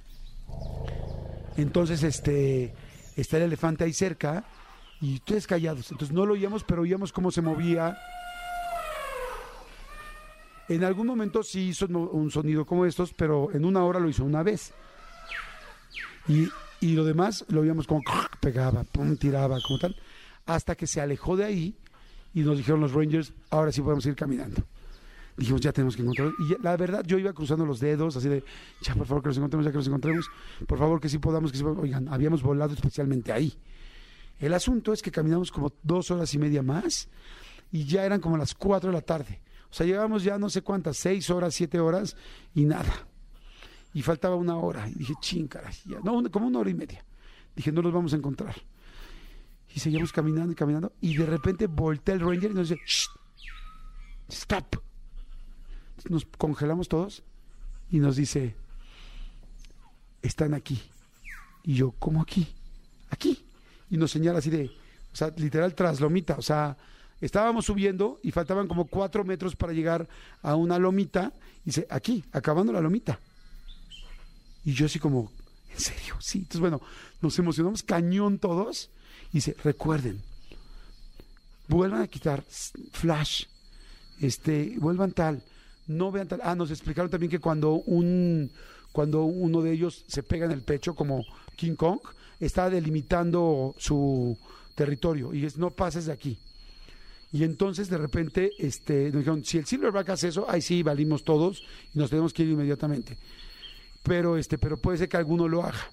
Entonces, 1.57 2.01
este, 2.03 2.73
está 3.17 3.37
el 3.37 3.43
elefante 3.43 3.83
ahí 3.83 3.91
cerca 3.93 4.45
y 5.05 5.15
ustedes 5.15 5.45
callados. 5.45 5.91
Entonces 5.91 6.15
no 6.15 6.25
lo 6.25 6.33
oíamos, 6.33 6.63
pero 6.63 6.81
oíamos 6.81 7.13
cómo 7.13 7.29
se 7.29 7.41
movía. 7.41 7.95
En 10.67 10.83
algún 10.83 11.05
momento 11.05 11.43
sí 11.43 11.69
hizo 11.69 11.85
un 11.85 12.31
sonido 12.31 12.65
como 12.65 12.85
estos, 12.85 13.13
pero 13.13 13.51
en 13.53 13.65
una 13.65 13.83
hora 13.83 13.99
lo 13.99 14.09
hizo 14.09 14.23
una 14.23 14.41
vez. 14.41 14.73
Y, 16.27 16.49
y 16.81 16.95
lo 16.95 17.05
demás 17.05 17.45
lo 17.49 17.61
oíamos 17.61 17.85
como 17.85 18.01
pegaba, 18.39 18.83
pum, 18.83 19.15
tiraba, 19.15 19.59
como 19.61 19.77
tal, 19.77 19.95
hasta 20.47 20.73
que 20.73 20.87
se 20.87 20.99
alejó 21.01 21.37
de 21.37 21.45
ahí 21.45 21.75
y 22.33 22.41
nos 22.41 22.57
dijeron 22.57 22.81
los 22.81 22.93
Rangers, 22.93 23.31
ahora 23.51 23.71
sí 23.71 23.81
podemos 23.81 24.05
ir 24.07 24.15
caminando. 24.15 24.63
Dijimos, 25.37 25.61
ya 25.61 25.71
tenemos 25.71 25.95
que 25.95 26.01
encontrarlos. 26.01 26.33
Y 26.39 26.63
la 26.63 26.75
verdad, 26.77 27.03
yo 27.05 27.19
iba 27.19 27.31
cruzando 27.31 27.63
los 27.63 27.79
dedos, 27.79 28.15
así 28.15 28.27
de, 28.27 28.43
ya 28.81 28.95
por 28.95 29.05
favor 29.05 29.21
que 29.21 29.29
los 29.29 29.37
encontremos, 29.37 29.65
ya 29.65 29.71
que 29.71 29.77
los 29.77 29.87
encontremos, 29.87 30.31
por 30.65 30.79
favor 30.79 30.99
que 30.99 31.09
sí 31.09 31.19
podamos, 31.19 31.51
que 31.51 31.57
sí 31.57 31.63
podamos. 31.63 31.83
Oigan, 31.83 32.07
habíamos 32.07 32.41
volado 32.41 32.73
especialmente 32.73 33.31
ahí. 33.31 33.53
El 34.39 34.53
asunto 34.53 34.91
es 34.93 35.01
que 35.01 35.11
caminamos 35.11 35.51
como 35.51 35.73
dos 35.83 36.11
horas 36.11 36.33
y 36.33 36.37
media 36.37 36.61
más 36.61 37.07
y 37.71 37.85
ya 37.85 38.05
eran 38.05 38.19
como 38.21 38.37
las 38.37 38.53
cuatro 38.53 38.89
de 38.89 38.95
la 38.95 39.01
tarde. 39.01 39.41
O 39.69 39.73
sea, 39.73 39.85
llevábamos 39.85 40.23
ya 40.23 40.37
no 40.37 40.49
sé 40.49 40.61
cuántas, 40.61 40.97
seis 40.97 41.29
horas, 41.29 41.53
siete 41.55 41.79
horas 41.79 42.15
y 42.53 42.65
nada. 42.65 43.07
Y 43.93 44.01
faltaba 44.01 44.35
una 44.35 44.55
hora. 44.57 44.87
Y 44.89 44.93
dije, 44.95 45.13
ching. 45.21 45.49
No, 46.03 46.13
una- 46.13 46.29
como 46.29 46.47
una 46.47 46.59
hora 46.59 46.69
y 46.69 46.73
media. 46.73 47.03
Dije, 47.55 47.71
no 47.71 47.81
los 47.81 47.93
vamos 47.93 48.13
a 48.13 48.17
encontrar. 48.17 48.55
Y 49.73 49.79
seguimos 49.79 50.11
caminando 50.11 50.51
y 50.51 50.55
caminando. 50.55 50.93
Y 51.01 51.15
de 51.17 51.25
repente 51.25 51.67
voltea 51.67 52.15
el 52.15 52.21
ranger 52.21 52.51
y 52.51 52.53
nos 52.53 52.69
dice, 52.69 52.81
"Shh, 52.85 53.07
stop. 54.29 54.75
Nos 56.09 56.25
congelamos 56.25 56.87
todos 56.89 57.23
y 57.89 57.99
nos 57.99 58.15
dice, 58.17 58.55
están 60.21 60.53
aquí. 60.53 60.81
Y 61.63 61.75
yo, 61.75 61.91
¿cómo 61.91 62.21
aquí? 62.21 62.47
Aquí. 63.09 63.44
Y 63.89 63.97
nos 63.97 64.11
señala 64.11 64.39
así 64.39 64.49
de, 64.49 64.65
o 65.13 65.15
sea, 65.15 65.31
literal 65.37 65.73
tras 65.75 65.99
lomita. 65.99 66.35
O 66.37 66.41
sea, 66.41 66.77
estábamos 67.21 67.65
subiendo 67.65 68.19
y 68.23 68.31
faltaban 68.31 68.67
como 68.67 68.85
cuatro 68.85 69.23
metros 69.23 69.55
para 69.55 69.73
llegar 69.73 70.07
a 70.41 70.55
una 70.55 70.79
lomita. 70.79 71.33
Y 71.63 71.65
dice, 71.65 71.87
aquí, 71.89 72.23
acabando 72.31 72.73
la 72.73 72.81
lomita. 72.81 73.19
Y 74.63 74.73
yo 74.73 74.87
así 74.87 74.99
como, 74.99 75.31
¿en 75.71 75.79
serio? 75.79 76.15
Sí. 76.19 76.39
Entonces, 76.39 76.61
bueno, 76.61 76.81
nos 77.21 77.37
emocionamos 77.39 77.83
cañón 77.83 78.39
todos. 78.39 78.89
Y 79.29 79.37
dice, 79.37 79.55
recuerden, 79.63 80.21
vuelvan 81.67 82.01
a 82.01 82.07
quitar 82.07 82.43
flash, 82.91 83.45
este, 84.21 84.75
vuelvan 84.77 85.11
tal, 85.11 85.43
no 85.87 86.11
vean 86.11 86.27
tal. 86.27 86.41
Ah, 86.43 86.55
nos 86.55 86.71
explicaron 86.71 87.11
también 87.11 87.29
que 87.29 87.39
cuando 87.39 87.73
un 87.73 88.51
cuando 88.95 89.25
uno 89.25 89.61
de 89.61 89.73
ellos 89.73 90.05
se 90.07 90.23
pega 90.23 90.45
en 90.45 90.53
el 90.53 90.61
pecho 90.61 90.95
como 90.95 91.25
King 91.57 91.75
Kong, 91.75 91.99
está 92.39 92.69
delimitando 92.69 93.75
su 93.77 94.37
territorio 94.73 95.33
y 95.33 95.45
es 95.45 95.57
no 95.57 95.71
pases 95.71 96.05
de 96.05 96.13
aquí. 96.13 96.37
Y 97.33 97.43
entonces 97.43 97.89
de 97.89 97.97
repente 97.97 98.51
este, 98.57 99.07
nos 99.11 99.15
dijeron, 99.15 99.43
si 99.43 99.57
el 99.57 99.65
Silverback 99.65 100.11
hace 100.11 100.29
eso, 100.29 100.49
ahí 100.49 100.61
sí 100.61 100.81
valimos 100.81 101.25
todos 101.25 101.61
y 101.93 101.99
nos 101.99 102.09
tenemos 102.09 102.31
que 102.31 102.43
ir 102.43 102.51
inmediatamente. 102.51 103.17
Pero, 104.01 104.37
este, 104.37 104.57
pero 104.57 104.77
puede 104.77 104.97
ser 104.97 105.09
que 105.09 105.17
alguno 105.17 105.49
lo 105.49 105.63
haga. 105.63 105.91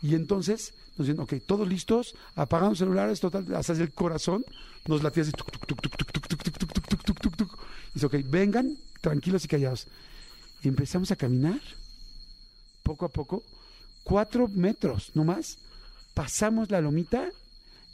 Y 0.00 0.14
entonces 0.14 0.72
nos 0.96 1.08
dicen, 1.08 1.20
ok, 1.20 1.34
todos 1.44 1.68
listos, 1.68 2.14
apagamos 2.36 2.78
celulares, 2.78 3.20
total, 3.20 3.54
hasta 3.54 3.74
el 3.74 3.92
corazón 3.92 4.46
nos 4.86 5.02
latía 5.02 5.24
así, 5.24 5.32
tuc, 5.32 5.50
tuc, 5.50 5.66
tuc, 5.66 5.82
tuc, 5.82 5.94
tuc, 5.98 6.10
tuc, 6.10 6.26
tuc, 6.26 6.58
tuc, 6.58 6.72
tuc, 6.72 7.04
tuc, 7.04 7.20
tuc, 7.20 7.36
tuc, 7.36 7.58
dice, 7.92 8.06
ok, 8.06 8.14
vengan 8.24 8.78
tranquilos 9.02 9.44
y 9.44 9.48
callados. 9.48 9.86
Y 10.62 10.68
empezamos 10.68 11.10
a 11.10 11.16
caminar, 11.16 11.60
poco 12.90 13.06
a 13.06 13.08
poco, 13.08 13.44
cuatro 14.02 14.48
metros 14.48 15.12
nomás, 15.14 15.58
pasamos 16.12 16.72
la 16.72 16.80
lomita 16.80 17.30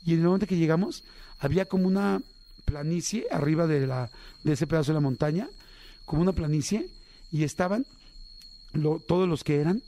y 0.06 0.14
en 0.14 0.20
el 0.20 0.24
momento 0.24 0.46
que 0.46 0.56
llegamos 0.56 1.04
había 1.38 1.66
como 1.66 1.86
una 1.86 2.22
planicie 2.64 3.26
arriba 3.30 3.66
de, 3.66 3.86
la, 3.86 4.10
de 4.42 4.52
ese 4.54 4.66
pedazo 4.66 4.92
de 4.92 4.94
la 4.94 5.00
montaña, 5.02 5.48
como 6.06 6.22
una 6.22 6.32
planicie, 6.32 6.88
y 7.30 7.44
estaban 7.44 7.84
todos 9.06 9.28
los 9.28 9.44
que 9.44 9.60
eran, 9.60 9.82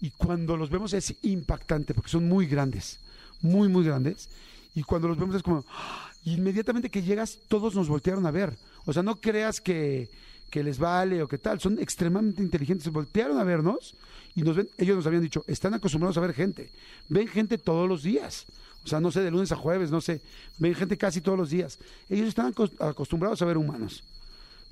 y 0.00 0.10
cuando 0.12 0.56
los 0.56 0.70
vemos 0.70 0.94
es 0.94 1.14
impactante, 1.22 1.92
porque 1.92 2.10
son 2.10 2.26
muy 2.26 2.46
grandes, 2.46 2.98
muy, 3.42 3.68
muy 3.68 3.84
grandes, 3.84 4.30
y 4.74 4.82
cuando 4.82 5.08
los 5.08 5.18
vemos 5.18 5.36
es 5.36 5.42
como, 5.42 5.62
¡ah! 5.68 6.10
inmediatamente 6.24 6.90
que 6.90 7.02
llegas, 7.02 7.38
todos 7.48 7.74
nos 7.74 7.88
voltearon 7.88 8.24
a 8.24 8.30
ver, 8.30 8.56
o 8.86 8.92
sea, 8.94 9.02
no 9.02 9.16
creas 9.20 9.60
que, 9.60 10.08
que 10.56 10.62
les 10.64 10.78
vale 10.78 11.22
o 11.22 11.28
qué 11.28 11.36
tal, 11.36 11.60
son 11.60 11.78
extremadamente 11.78 12.42
inteligentes, 12.42 12.90
voltearon 12.90 13.38
a 13.38 13.44
vernos, 13.44 13.94
y 14.34 14.40
nos 14.40 14.56
ven, 14.56 14.70
ellos 14.78 14.96
nos 14.96 15.06
habían 15.06 15.20
dicho, 15.20 15.44
están 15.46 15.74
acostumbrados 15.74 16.16
a 16.16 16.22
ver 16.22 16.32
gente, 16.32 16.70
ven 17.10 17.28
gente 17.28 17.58
todos 17.58 17.86
los 17.86 18.02
días, 18.02 18.46
o 18.82 18.88
sea, 18.88 18.98
no 18.98 19.12
sé, 19.12 19.20
de 19.20 19.30
lunes 19.30 19.52
a 19.52 19.56
jueves, 19.56 19.90
no 19.90 20.00
sé, 20.00 20.22
ven 20.56 20.74
gente 20.74 20.96
casi 20.96 21.20
todos 21.20 21.36
los 21.36 21.50
días, 21.50 21.78
ellos 22.08 22.26
están 22.26 22.54
acos- 22.54 22.72
acostumbrados 22.80 23.42
a 23.42 23.44
ver 23.44 23.58
humanos, 23.58 24.02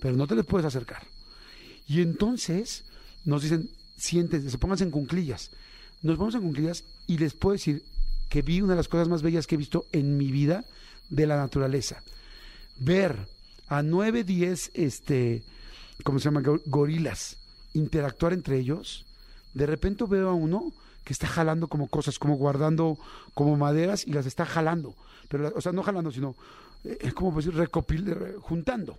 pero 0.00 0.16
no 0.16 0.26
te 0.26 0.34
les 0.34 0.46
puedes 0.46 0.64
acercar. 0.64 1.02
Y 1.86 2.00
entonces 2.00 2.84
nos 3.26 3.42
dicen, 3.42 3.68
siéntense, 3.98 4.48
se 4.48 4.56
pónganse 4.56 4.84
en 4.84 4.90
cunclillas. 4.90 5.50
Nos 6.00 6.16
vamos 6.16 6.34
en 6.34 6.40
cunclillas 6.40 6.82
y 7.06 7.18
les 7.18 7.34
puedo 7.34 7.52
decir 7.52 7.82
que 8.30 8.40
vi 8.40 8.62
una 8.62 8.72
de 8.72 8.78
las 8.78 8.88
cosas 8.88 9.08
más 9.08 9.20
bellas 9.20 9.46
que 9.46 9.56
he 9.56 9.58
visto 9.58 9.84
en 9.92 10.16
mi 10.16 10.32
vida 10.32 10.64
de 11.10 11.26
la 11.26 11.36
naturaleza. 11.36 12.02
Ver 12.78 13.28
a 13.68 13.82
nueve, 13.82 14.24
diez, 14.24 14.70
este, 14.72 15.42
¿cómo 16.02 16.18
se 16.18 16.24
llama? 16.26 16.40
Go- 16.42 16.60
Gorilas 16.66 17.36
interactuar 17.74 18.32
entre 18.32 18.58
ellos. 18.58 19.04
De 19.52 19.66
repente 19.66 20.04
veo 20.08 20.28
a 20.30 20.34
uno 20.34 20.72
que 21.04 21.12
está 21.12 21.26
jalando 21.26 21.68
como 21.68 21.88
cosas, 21.88 22.18
como 22.18 22.36
guardando 22.36 22.98
como 23.34 23.56
maderas 23.56 24.06
y 24.06 24.12
las 24.12 24.26
está 24.26 24.46
jalando. 24.46 24.94
Pero, 25.28 25.52
o 25.54 25.60
sea, 25.60 25.72
no 25.72 25.82
jalando, 25.82 26.10
sino, 26.10 26.34
eh, 26.84 26.98
es 27.00 27.14
como 27.14 27.32
pues, 27.32 27.46
recopil, 27.52 28.06
re- 28.06 28.34
juntando 28.40 28.96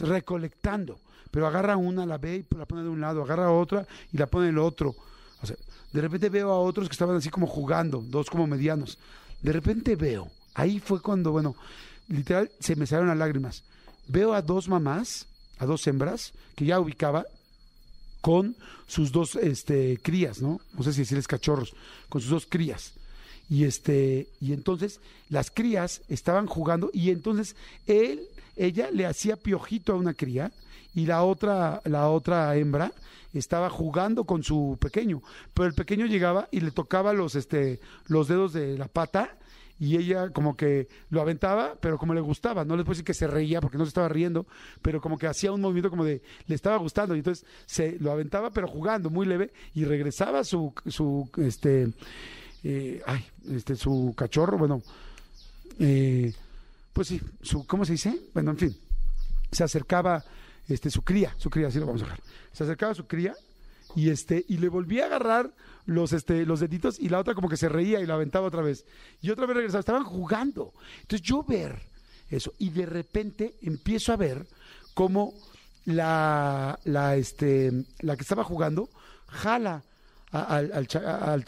recolectando, 0.00 0.98
pero 1.30 1.46
agarra 1.46 1.76
una, 1.76 2.06
la 2.06 2.18
ve 2.18 2.46
y 2.50 2.54
la 2.56 2.64
pone 2.66 2.82
de 2.82 2.88
un 2.88 3.00
lado, 3.00 3.22
agarra 3.22 3.50
otra 3.52 3.86
y 4.12 4.16
la 4.16 4.26
pone 4.26 4.46
del 4.46 4.58
otro. 4.58 4.94
O 5.42 5.46
sea, 5.46 5.56
de 5.92 6.00
repente 6.00 6.28
veo 6.28 6.50
a 6.50 6.58
otros 6.60 6.88
que 6.88 6.92
estaban 6.92 7.16
así 7.16 7.28
como 7.30 7.46
jugando, 7.46 8.02
dos 8.06 8.30
como 8.30 8.46
medianos. 8.46 8.98
De 9.42 9.52
repente 9.52 9.96
veo, 9.96 10.28
ahí 10.54 10.78
fue 10.80 11.00
cuando, 11.02 11.32
bueno, 11.32 11.54
literal 12.08 12.50
se 12.58 12.76
me 12.76 12.86
salieron 12.86 13.08
las 13.08 13.18
lágrimas. 13.18 13.64
Veo 14.08 14.32
a 14.34 14.42
dos 14.42 14.68
mamás, 14.68 15.26
a 15.62 15.66
dos 15.66 15.86
hembras, 15.86 16.32
que 16.56 16.64
ya 16.64 16.80
ubicaba, 16.80 17.24
con 18.20 18.56
sus 18.86 19.12
dos 19.12 19.36
este, 19.36 19.98
crías, 20.02 20.42
¿no? 20.42 20.60
No 20.74 20.82
sé 20.82 20.92
si 20.92 21.00
decirles 21.00 21.28
cachorros, 21.28 21.74
con 22.08 22.20
sus 22.20 22.30
dos 22.30 22.46
crías. 22.48 22.94
Y 23.48 23.64
este, 23.64 24.28
y 24.40 24.52
entonces 24.52 25.00
las 25.28 25.50
crías 25.50 26.02
estaban 26.08 26.46
jugando, 26.46 26.90
y 26.92 27.10
entonces 27.10 27.56
él, 27.86 28.22
ella 28.56 28.90
le 28.90 29.06
hacía 29.06 29.36
piojito 29.36 29.92
a 29.92 29.96
una 29.96 30.14
cría, 30.14 30.52
y 30.94 31.06
la 31.06 31.22
otra, 31.22 31.80
la 31.84 32.08
otra 32.08 32.54
hembra 32.56 32.92
estaba 33.32 33.70
jugando 33.70 34.24
con 34.24 34.42
su 34.42 34.76
pequeño. 34.80 35.22
Pero 35.54 35.66
el 35.68 35.74
pequeño 35.74 36.06
llegaba 36.06 36.48
y 36.50 36.60
le 36.60 36.70
tocaba 36.70 37.12
los, 37.12 37.34
este, 37.34 37.80
los 38.06 38.28
dedos 38.28 38.52
de 38.52 38.76
la 38.76 38.88
pata, 38.88 39.36
y 39.82 39.96
ella 39.96 40.30
como 40.30 40.56
que 40.56 40.86
lo 41.10 41.20
aventaba, 41.20 41.74
pero 41.80 41.98
como 41.98 42.14
le 42.14 42.20
gustaba, 42.20 42.64
no 42.64 42.76
les 42.76 42.84
puedo 42.84 42.92
decir 42.92 43.04
que 43.04 43.14
se 43.14 43.26
reía 43.26 43.60
porque 43.60 43.76
no 43.76 43.84
se 43.84 43.88
estaba 43.88 44.08
riendo, 44.08 44.46
pero 44.80 45.00
como 45.00 45.18
que 45.18 45.26
hacía 45.26 45.50
un 45.50 45.60
movimiento 45.60 45.90
como 45.90 46.04
de 46.04 46.22
le 46.46 46.54
estaba 46.54 46.76
gustando 46.76 47.16
y 47.16 47.18
entonces 47.18 47.44
se 47.66 47.98
lo 47.98 48.12
aventaba 48.12 48.50
pero 48.50 48.68
jugando 48.68 49.10
muy 49.10 49.26
leve 49.26 49.52
y 49.74 49.84
regresaba 49.84 50.44
su 50.44 50.72
su 50.86 51.28
este 51.36 51.92
eh, 52.62 53.02
ay, 53.06 53.26
este 53.50 53.74
su 53.74 54.14
cachorro, 54.16 54.56
bueno, 54.56 54.82
eh, 55.80 56.32
pues 56.92 57.08
sí, 57.08 57.20
su 57.40 57.66
¿cómo 57.66 57.84
se 57.84 57.94
dice? 57.94 58.16
Bueno, 58.34 58.52
en 58.52 58.58
fin, 58.58 58.76
se 59.50 59.64
acercaba 59.64 60.22
este 60.68 60.90
su 60.90 61.02
cría, 61.02 61.34
su 61.38 61.50
cría, 61.50 61.66
así 61.66 61.80
lo 61.80 61.86
vamos 61.86 62.02
a 62.02 62.04
dejar. 62.04 62.20
Se 62.52 62.62
acercaba 62.62 62.92
a 62.92 62.94
su 62.94 63.08
cría 63.08 63.34
y 63.94 64.10
este 64.10 64.44
y 64.48 64.58
le 64.58 64.68
volvía 64.68 65.04
a 65.04 65.06
agarrar 65.06 65.52
los 65.86 66.12
este 66.12 66.46
los 66.46 66.60
deditos 66.60 66.98
y 66.98 67.08
la 67.08 67.18
otra 67.18 67.34
como 67.34 67.48
que 67.48 67.56
se 67.56 67.68
reía 67.68 68.00
y 68.00 68.06
la 68.06 68.14
aventaba 68.14 68.46
otra 68.46 68.62
vez 68.62 68.84
y 69.20 69.30
otra 69.30 69.46
vez 69.46 69.56
regresaba 69.56 69.80
estaban 69.80 70.04
jugando 70.04 70.72
entonces 71.02 71.26
yo 71.26 71.42
ver 71.44 71.80
eso 72.30 72.52
y 72.58 72.70
de 72.70 72.86
repente 72.86 73.54
empiezo 73.62 74.12
a 74.12 74.16
ver 74.16 74.46
cómo 74.94 75.34
la 75.84 76.78
la 76.84 77.16
este 77.16 77.72
la 78.00 78.16
que 78.16 78.22
estaba 78.22 78.44
jugando 78.44 78.88
jala 79.26 79.82
al, 80.30 80.72
al, 80.72 81.44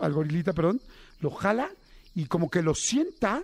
al 0.00 0.12
gorilita 0.12 0.52
perdón 0.52 0.80
lo 1.20 1.30
jala 1.30 1.70
y 2.14 2.26
como 2.26 2.50
que 2.50 2.62
lo 2.62 2.74
sienta 2.74 3.42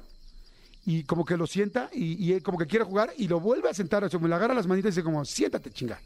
y 0.86 1.04
como 1.04 1.24
que 1.24 1.36
lo 1.36 1.46
sienta 1.46 1.90
y, 1.92 2.40
como 2.40 2.58
que 2.58 2.66
quiere 2.66 2.84
jugar 2.84 3.12
y 3.16 3.28
lo 3.28 3.40
vuelve 3.40 3.68
a 3.68 3.74
sentar, 3.74 4.02
o 4.04 4.08
sea, 4.08 4.18
me 4.18 4.28
le 4.28 4.34
agarra 4.34 4.54
las 4.54 4.66
manitas 4.66 4.88
y 4.88 4.92
dice 4.92 5.04
como, 5.04 5.24
siéntate, 5.24 5.70
chinga. 5.70 6.00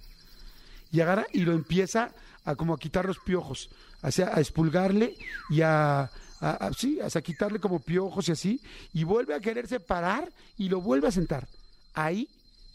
Y 0.95 1.01
agarra 1.01 1.27
y 1.33 1.41
lo 1.41 1.53
empieza 1.53 2.13
a 2.45 2.55
como 2.55 2.73
a 2.75 2.79
quitar 2.79 3.05
los 3.05 3.19
piojos, 3.19 3.69
sea, 4.13 4.31
a 4.33 4.41
expulgarle 4.41 5.17
y 5.51 5.61
a, 5.63 6.03
a- 6.41 6.71
sí, 6.77 7.01
quitarle 7.21 7.59
como 7.59 7.81
piojos 7.81 8.29
y 8.29 8.33
así, 8.33 8.61
y 8.93 9.03
vuelve 9.03 9.35
a 9.35 9.41
quererse 9.41 9.81
parar 9.81 10.31
y 10.57 10.69
lo 10.69 10.81
vuelve 10.81 11.09
a 11.09 11.13
sentar. 11.13 11.49
Ahí 11.95 12.29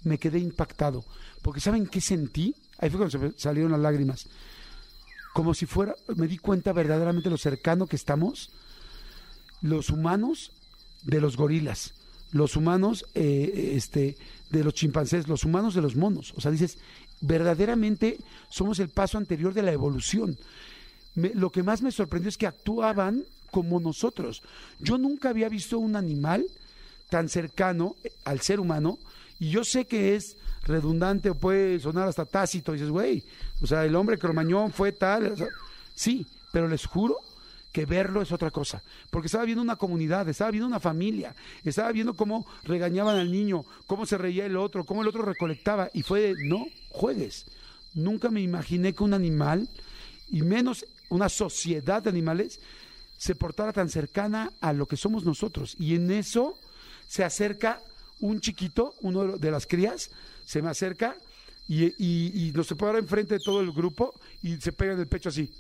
me 0.04 0.18
quedé 0.18 0.40
impactado, 0.40 1.06
porque 1.42 1.62
¿saben 1.62 1.88
qué 1.88 2.02
sentí? 2.02 2.54
Ahí 2.80 2.90
fue 2.90 3.00
cuando 3.00 3.18
se 3.32 3.40
salieron 3.40 3.72
las 3.72 3.82
lágrimas. 3.82 4.28
Como 5.34 5.54
si 5.54 5.66
fuera, 5.66 5.96
me 6.16 6.28
di 6.28 6.38
cuenta 6.40 6.74
verdaderamente 6.74 7.30
lo 7.30 7.38
cercano 7.38 7.88
que 7.88 7.96
estamos 7.96 8.50
los 9.62 9.90
humanos 9.90 10.52
de 11.04 11.22
los 11.22 11.38
gorilas, 11.38 11.94
los 12.32 12.56
humanos 12.56 13.06
eh, 13.14 13.74
este, 13.76 14.18
de 14.50 14.64
los 14.64 14.74
chimpancés, 14.74 15.28
los 15.28 15.44
humanos 15.44 15.74
de 15.74 15.82
los 15.82 15.96
monos. 15.96 16.34
O 16.36 16.42
sea, 16.42 16.50
dices, 16.52 16.80
verdaderamente 17.22 18.18
somos 18.50 18.80
el 18.80 18.90
paso 18.90 19.18
anterior 19.18 19.54
de 19.54 19.64
la 19.64 19.72
evolución. 19.72 20.38
Me- 21.16 21.34
lo 21.34 21.50
que 21.52 21.64
más 21.64 21.82
me 21.82 21.92
sorprendió 21.92 22.30
es 22.30 22.38
que 22.38 22.48
actuaban 22.48 23.24
como 23.52 23.80
nosotros. 23.80 24.42
Yo 24.80 24.98
nunca 24.98 25.30
había 25.30 25.50
visto 25.50 25.80
un 25.80 25.96
animal 25.96 26.46
tan 27.10 27.28
cercano 27.30 27.96
eh, 28.04 28.12
al 28.26 28.42
ser 28.42 28.60
humano 28.60 28.98
y 29.40 29.50
yo 29.50 29.64
sé 29.64 29.86
que 29.86 30.16
es 30.16 30.38
redundante 30.64 31.30
o 31.32 31.36
puede 31.36 31.80
sonar 31.80 32.08
hasta 32.08 32.26
tácito. 32.26 32.74
Dices, 32.74 32.90
güey, 32.90 33.24
o 33.62 33.68
sea, 33.68 33.86
el 33.86 33.96
hombre 33.96 34.18
cromañón 34.18 34.72
fue 34.72 34.92
tal. 34.92 35.36
sí, 35.96 36.26
pero 36.52 36.68
les 36.68 36.86
juro 36.86 37.18
verlo 37.86 38.22
es 38.22 38.32
otra 38.32 38.52
cosa, 38.52 38.82
porque 39.10 39.28
estaba 39.28 39.46
viendo 39.46 39.62
una 39.62 39.76
comunidad, 39.76 40.28
estaba 40.30 40.52
viendo 40.52 40.68
una 40.68 40.80
familia, 40.80 41.36
estaba 41.64 41.92
viendo 41.92 42.14
cómo 42.14 42.46
regañaban 42.64 43.18
al 43.18 43.32
niño, 43.32 43.66
cómo 43.88 44.06
se 44.06 44.18
reía 44.18 44.46
el 44.46 44.58
otro, 44.58 44.86
cómo 44.86 45.02
el 45.02 45.08
otro 45.08 45.22
recolectaba, 45.22 45.90
y 45.94 46.04
fue 46.04 46.22
de, 46.22 46.36
no 46.46 46.66
juegues. 46.90 47.46
Nunca 47.94 48.30
me 48.30 48.42
imaginé 48.42 48.94
que 48.94 49.04
un 49.04 49.14
animal, 49.14 49.68
y 50.30 50.42
menos 50.42 50.86
una 51.10 51.30
sociedad 51.30 52.04
de 52.04 52.10
animales, 52.10 52.60
se 53.18 53.36
portara 53.36 53.74
tan 53.74 53.90
cercana 53.90 54.52
a 54.62 54.74
lo 54.74 54.86
que 54.86 54.96
somos 54.96 55.26
nosotros. 55.26 55.76
Y 55.78 55.96
en 55.96 56.10
eso 56.12 56.58
se 57.08 57.24
acerca 57.24 57.82
un 58.22 58.40
chiquito, 58.40 58.94
uno 59.02 59.38
de 59.38 59.52
las 59.52 59.66
crías, 59.66 60.12
se 60.46 60.62
me 60.62 60.70
acerca 60.70 61.16
y, 61.68 61.86
y, 61.86 62.48
y 62.48 62.52
nos 62.54 62.68
se 62.68 62.76
para 62.76 62.98
enfrente 62.98 63.36
de 63.36 63.40
todo 63.44 63.62
el 63.62 63.72
grupo 63.72 64.14
y 64.42 64.58
se 64.58 64.72
pega 64.72 64.94
en 64.94 65.00
el 65.00 65.08
pecho 65.08 65.30
así. 65.30 65.52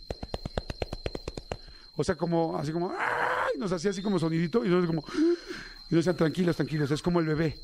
O 1.99 2.03
sea, 2.05 2.15
como, 2.15 2.57
así 2.57 2.71
como, 2.71 2.93
¡ay! 2.97 3.59
nos 3.59 3.73
hacía 3.73 3.91
así 3.91 4.01
como 4.01 4.17
sonidito 4.17 4.63
y 4.63 4.69
nosotros 4.69 4.88
como, 4.88 5.03
y 5.89 5.95
nos 5.95 6.05
decían, 6.05 6.15
tranquilos, 6.15 6.55
tranquilos, 6.55 6.89
es 6.91 7.01
como 7.01 7.19
el 7.19 7.25
bebé. 7.25 7.57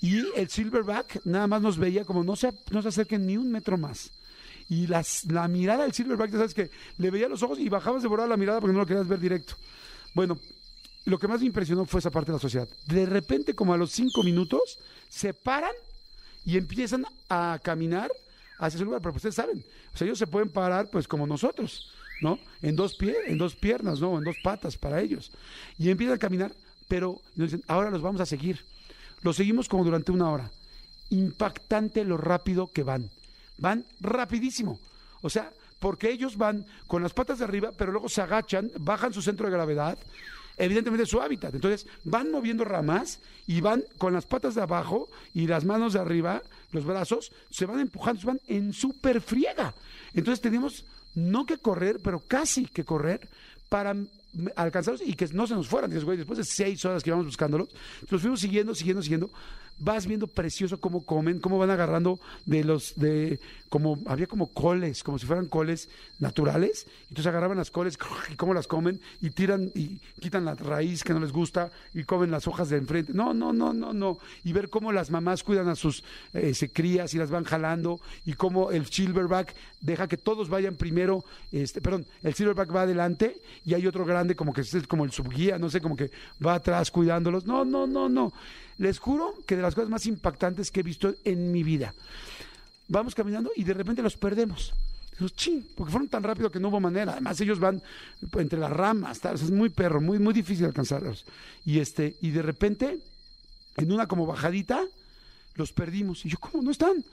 Y 0.00 0.24
el 0.34 0.48
silverback 0.48 1.20
nada 1.24 1.46
más 1.46 1.62
nos 1.62 1.78
veía 1.78 2.04
como 2.04 2.24
no 2.24 2.34
se, 2.34 2.52
no 2.72 2.82
se 2.82 2.88
acerquen 2.88 3.24
ni 3.24 3.36
un 3.36 3.52
metro 3.52 3.78
más. 3.78 4.10
Y 4.68 4.88
las, 4.88 5.26
la 5.26 5.46
mirada 5.46 5.84
del 5.84 5.92
silverback, 5.92 6.32
ya 6.32 6.38
sabes 6.38 6.52
que 6.52 6.68
le 6.98 7.12
veía 7.12 7.28
los 7.28 7.44
ojos 7.44 7.60
y 7.60 7.68
bajabas 7.68 8.02
de 8.02 8.08
volada 8.08 8.30
la 8.30 8.36
mirada 8.36 8.60
porque 8.60 8.72
no 8.72 8.80
lo 8.80 8.86
querías 8.86 9.06
ver 9.06 9.20
directo. 9.20 9.54
Bueno, 10.14 10.36
lo 11.04 11.16
que 11.16 11.28
más 11.28 11.38
me 11.38 11.46
impresionó 11.46 11.84
fue 11.84 12.00
esa 12.00 12.10
parte 12.10 12.32
de 12.32 12.38
la 12.38 12.42
sociedad. 12.42 12.68
De 12.88 13.06
repente, 13.06 13.54
como 13.54 13.72
a 13.72 13.76
los 13.76 13.92
cinco 13.92 14.24
minutos, 14.24 14.80
se 15.08 15.32
paran 15.32 15.74
y 16.44 16.56
empiezan 16.56 17.06
a 17.28 17.60
caminar 17.62 18.10
hacia 18.58 18.78
ese 18.78 18.84
lugar, 18.84 19.00
pero 19.00 19.12
pues 19.12 19.24
ustedes 19.24 19.36
saben, 19.36 19.64
o 19.94 19.96
sea, 19.96 20.06
ellos 20.06 20.18
se 20.18 20.26
pueden 20.26 20.48
parar 20.48 20.90
pues 20.90 21.06
como 21.06 21.24
nosotros, 21.24 21.92
¿no? 22.24 22.40
En 22.62 22.74
dos 22.74 22.94
pies, 22.96 23.16
en 23.26 23.38
dos 23.38 23.54
piernas, 23.54 24.00
¿no? 24.00 24.18
En 24.18 24.24
dos 24.24 24.36
patas 24.42 24.76
para 24.76 25.00
ellos. 25.00 25.30
Y 25.78 25.90
empiezan 25.90 26.16
a 26.16 26.18
caminar, 26.18 26.52
pero 26.88 27.20
nos 27.36 27.52
dicen, 27.52 27.64
ahora 27.68 27.90
los 27.90 28.02
vamos 28.02 28.20
a 28.20 28.26
seguir. 28.26 28.64
Los 29.22 29.36
seguimos 29.36 29.68
como 29.68 29.84
durante 29.84 30.10
una 30.10 30.30
hora. 30.30 30.50
Impactante 31.10 32.02
lo 32.04 32.16
rápido 32.16 32.66
que 32.66 32.82
van. 32.82 33.10
Van 33.58 33.84
rapidísimo. 34.00 34.80
O 35.20 35.30
sea, 35.30 35.52
porque 35.78 36.10
ellos 36.10 36.36
van 36.38 36.64
con 36.86 37.02
las 37.02 37.12
patas 37.12 37.38
de 37.38 37.44
arriba, 37.44 37.70
pero 37.76 37.92
luego 37.92 38.08
se 38.08 38.22
agachan, 38.22 38.70
bajan 38.78 39.12
su 39.12 39.20
centro 39.20 39.46
de 39.46 39.52
gravedad, 39.52 39.98
evidentemente 40.56 41.04
su 41.04 41.20
hábitat. 41.20 41.54
Entonces 41.54 41.86
van 42.04 42.30
moviendo 42.30 42.64
ramas 42.64 43.20
y 43.46 43.60
van 43.60 43.84
con 43.98 44.14
las 44.14 44.24
patas 44.24 44.54
de 44.54 44.62
abajo 44.62 45.08
y 45.34 45.46
las 45.46 45.64
manos 45.64 45.92
de 45.92 46.00
arriba, 46.00 46.42
los 46.72 46.86
brazos, 46.86 47.32
se 47.50 47.66
van 47.66 47.80
empujando, 47.80 48.20
se 48.20 48.26
van 48.26 48.40
en 48.48 48.72
súper 48.72 49.20
friega. 49.20 49.74
Entonces 50.14 50.40
tenemos 50.40 50.84
no 51.14 51.46
que 51.46 51.58
correr, 51.58 51.98
pero 52.02 52.20
casi 52.20 52.66
que 52.66 52.84
correr 52.84 53.28
para 53.68 53.94
alcanzarlos 54.56 55.02
y 55.04 55.14
que 55.14 55.26
no 55.28 55.46
se 55.46 55.54
nos 55.54 55.68
fueran. 55.68 55.90
Después 55.90 56.38
de 56.38 56.44
seis 56.44 56.84
horas 56.84 57.02
que 57.02 57.10
íbamos 57.10 57.26
buscándolos, 57.26 57.68
los 58.08 58.20
fuimos 58.20 58.40
siguiendo, 58.40 58.74
siguiendo, 58.74 59.02
siguiendo. 59.02 59.30
Vas 59.78 60.06
viendo 60.06 60.26
precioso 60.26 60.78
cómo 60.80 61.04
comen, 61.04 61.40
cómo 61.40 61.58
van 61.58 61.70
agarrando 61.70 62.18
de 62.46 62.64
los, 62.64 62.94
de, 62.96 63.40
como, 63.68 63.98
había 64.06 64.28
como 64.28 64.46
coles, 64.46 65.02
como 65.02 65.18
si 65.18 65.26
fueran 65.26 65.46
coles 65.46 65.88
naturales. 66.20 66.86
Entonces 67.08 67.26
agarraban 67.26 67.58
las 67.58 67.70
coles 67.70 67.98
y 68.30 68.36
cómo 68.36 68.54
las 68.54 68.66
comen 68.66 69.00
y 69.20 69.30
tiran 69.30 69.72
y 69.74 69.98
quitan 70.20 70.44
la 70.44 70.54
raíz 70.54 71.02
que 71.02 71.12
no 71.12 71.20
les 71.20 71.32
gusta 71.32 71.72
y 71.92 72.04
comen 72.04 72.30
las 72.30 72.46
hojas 72.46 72.68
de 72.68 72.76
enfrente. 72.76 73.12
No, 73.12 73.34
no, 73.34 73.52
no, 73.52 73.72
no, 73.72 73.92
no. 73.92 74.18
Y 74.44 74.52
ver 74.52 74.70
cómo 74.70 74.92
las 74.92 75.10
mamás 75.10 75.42
cuidan 75.42 75.68
a 75.68 75.74
sus 75.74 76.04
eh, 76.34 76.54
crías 76.72 77.12
y 77.14 77.18
las 77.18 77.30
van 77.30 77.44
jalando 77.44 78.00
y 78.24 78.34
cómo 78.34 78.70
el 78.70 78.86
silverback 78.86 79.54
deja 79.80 80.08
que 80.08 80.16
todos 80.16 80.48
vayan 80.48 80.76
primero, 80.76 81.24
este, 81.52 81.80
perdón, 81.80 82.06
el 82.22 82.34
silverback 82.34 82.74
va 82.74 82.82
adelante 82.82 83.36
y 83.64 83.74
hay 83.74 83.86
otro 83.86 84.04
grande 84.04 84.34
como 84.34 84.52
que 84.52 84.62
es 84.62 84.86
como 84.86 85.04
el 85.04 85.12
subguía, 85.12 85.58
no 85.58 85.68
sé, 85.68 85.80
como 85.80 85.96
que 85.96 86.10
va 86.44 86.54
atrás 86.54 86.90
cuidándolos. 86.90 87.44
No, 87.44 87.64
no, 87.64 87.86
no, 87.86 88.08
no. 88.08 88.32
Les 88.78 88.98
juro 88.98 89.34
que 89.46 89.56
de 89.56 89.62
las 89.62 89.74
cosas 89.74 89.90
más 89.90 90.06
impactantes 90.06 90.70
que 90.70 90.80
he 90.80 90.82
visto 90.82 91.14
en 91.24 91.52
mi 91.52 91.62
vida. 91.62 91.94
Vamos 92.88 93.14
caminando 93.14 93.50
y 93.56 93.64
de 93.64 93.74
repente 93.74 94.02
los 94.02 94.16
perdemos. 94.16 94.72
Ching, 95.36 95.64
porque 95.76 95.92
fueron 95.92 96.08
tan 96.08 96.24
rápido 96.24 96.50
que 96.50 96.58
no 96.58 96.68
hubo 96.68 96.80
manera. 96.80 97.12
Además, 97.12 97.40
ellos 97.40 97.60
van 97.60 97.80
entre 98.32 98.58
las 98.58 98.70
ramas, 98.70 99.24
es 99.24 99.50
muy 99.50 99.68
perro, 99.68 100.00
muy, 100.00 100.18
muy 100.18 100.34
difícil 100.34 100.64
alcanzarlos. 100.64 101.24
Y 101.64 101.78
este, 101.78 102.16
y 102.20 102.30
de 102.30 102.42
repente, 102.42 102.98
en 103.76 103.92
una 103.92 104.08
como 104.08 104.26
bajadita, 104.26 104.84
los 105.54 105.72
perdimos. 105.72 106.24
Y 106.26 106.30
yo, 106.30 106.38
¿cómo 106.38 106.62
no 106.62 106.70
están? 106.70 107.04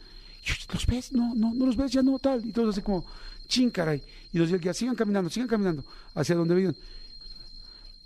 ¿los 0.74 0.88
ves? 0.88 1.12
No, 1.12 1.36
no, 1.36 1.54
no 1.54 1.67
los 1.67 1.78
ves, 1.78 1.91
ya 1.91 2.02
no, 2.02 2.17
tal. 2.17 2.43
Y 2.45 2.52
todos 2.52 2.76
así 2.76 2.82
como, 2.82 3.06
ching, 3.47 3.69
caray. 3.69 4.02
Y 4.34 4.39
nos 4.39 4.50
decía, 4.50 4.74
sigan 4.74 4.95
caminando, 4.95 5.30
sigan 5.30 5.47
caminando 5.47 5.84
hacia 6.15 6.36
donde 6.36 6.56
viven. 6.56 6.76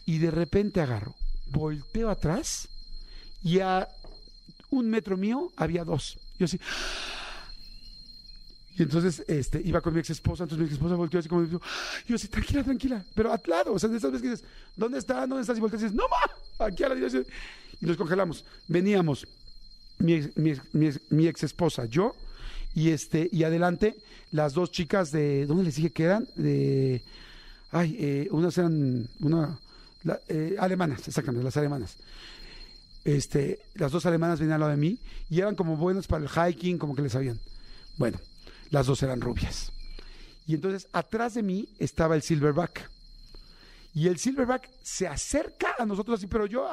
Y 0.05 0.17
de 0.17 0.31
repente 0.31 0.81
agarro, 0.81 1.15
volteo 1.47 2.09
atrás 2.09 2.67
y 3.45 3.59
a 3.59 3.87
un 4.71 4.89
metro 4.89 5.15
mío 5.15 5.51
había 5.55 5.85
dos. 5.85 6.17
Yo 6.39 6.45
así. 6.45 6.59
Y 8.75 8.81
entonces 8.81 9.23
este, 9.27 9.61
iba 9.63 9.79
con 9.79 9.93
mi 9.93 9.99
ex 9.99 10.09
esposa, 10.09 10.43
entonces 10.43 10.59
mi 10.59 10.65
ex 10.65 10.73
esposa 10.73 10.95
volteó 10.95 11.19
así 11.19 11.29
como, 11.29 11.45
yo 11.45 12.15
así, 12.15 12.27
tranquila, 12.27 12.63
tranquila, 12.63 13.05
pero 13.13 13.31
al 13.31 13.39
lado, 13.45 13.73
o 13.73 13.79
sea, 13.79 13.87
de 13.87 13.97
esas 13.97 14.11
veces 14.11 14.21
que 14.23 14.29
dices, 14.31 14.45
¿dónde 14.75 14.97
está? 14.97 15.25
¿Dónde 15.27 15.41
estás? 15.41 15.57
Y 15.57 15.61
volteas 15.61 15.83
y 15.83 15.85
dices, 15.85 15.95
no, 15.95 16.03
ma, 16.09 16.65
aquí 16.65 16.83
a 16.83 16.89
la 16.89 16.95
dirección. 16.95 17.25
Y 17.79 17.85
nos 17.85 17.95
congelamos. 17.95 18.43
Veníamos, 18.67 19.27
mi 19.99 20.13
ex, 20.15 20.35
mi, 20.35 20.53
mi, 20.73 20.89
mi 21.09 21.27
ex 21.27 21.43
esposa, 21.43 21.85
yo, 21.85 22.15
y 22.73 22.89
este, 22.89 23.29
y 23.31 23.43
adelante, 23.43 23.95
las 24.31 24.53
dos 24.53 24.71
chicas 24.71 25.11
de, 25.11 25.45
¿dónde 25.45 25.63
les 25.63 25.75
dije 25.75 25.91
que 25.91 26.03
eran? 26.03 26.27
De, 26.35 27.01
ay, 27.71 27.95
eh, 27.99 28.27
unas 28.31 28.57
eran, 28.57 29.07
una, 29.21 29.57
eh, 30.27 30.55
alemanas, 30.59 31.07
exactamente, 31.07 31.45
las 31.45 31.55
alemanas 31.55 31.95
este, 33.05 33.59
las 33.75 33.91
dos 33.91 34.05
alemanas 34.07 34.39
venían 34.39 34.55
al 34.55 34.61
lado 34.61 34.71
de 34.71 34.77
mí 34.77 34.99
y 35.29 35.39
eran 35.39 35.55
como 35.55 35.77
buenas 35.77 36.07
para 36.07 36.25
el 36.25 36.29
hiking, 36.29 36.79
como 36.79 36.95
que 36.95 37.03
les 37.03 37.11
sabían. 37.11 37.39
Bueno, 37.97 38.19
las 38.71 38.87
dos 38.87 39.01
eran 39.03 39.21
rubias. 39.21 39.71
Y 40.47 40.55
entonces 40.55 40.87
atrás 40.91 41.35
de 41.35 41.43
mí 41.43 41.69
estaba 41.79 42.15
el 42.15 42.23
silverback. 42.23 42.89
Y 43.93 44.07
el 44.07 44.17
silverback 44.17 44.69
se 44.83 45.07
acerca 45.07 45.75
a 45.77 45.85
nosotros 45.85 46.19
así, 46.19 46.27
pero 46.27 46.47
yo 46.47 46.67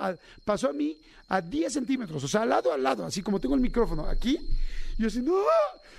pasó 0.44 0.70
a 0.70 0.72
mí 0.72 0.98
a 1.28 1.40
10 1.40 1.72
centímetros, 1.72 2.24
o 2.24 2.28
sea, 2.28 2.42
al 2.42 2.48
lado, 2.48 2.72
al 2.72 2.82
lado, 2.82 3.06
así 3.06 3.22
como 3.22 3.38
tengo 3.38 3.54
el 3.54 3.60
micrófono 3.60 4.06
aquí. 4.06 4.38
Y 4.98 5.02
yo 5.02 5.08
así, 5.08 5.20
no, 5.20 5.36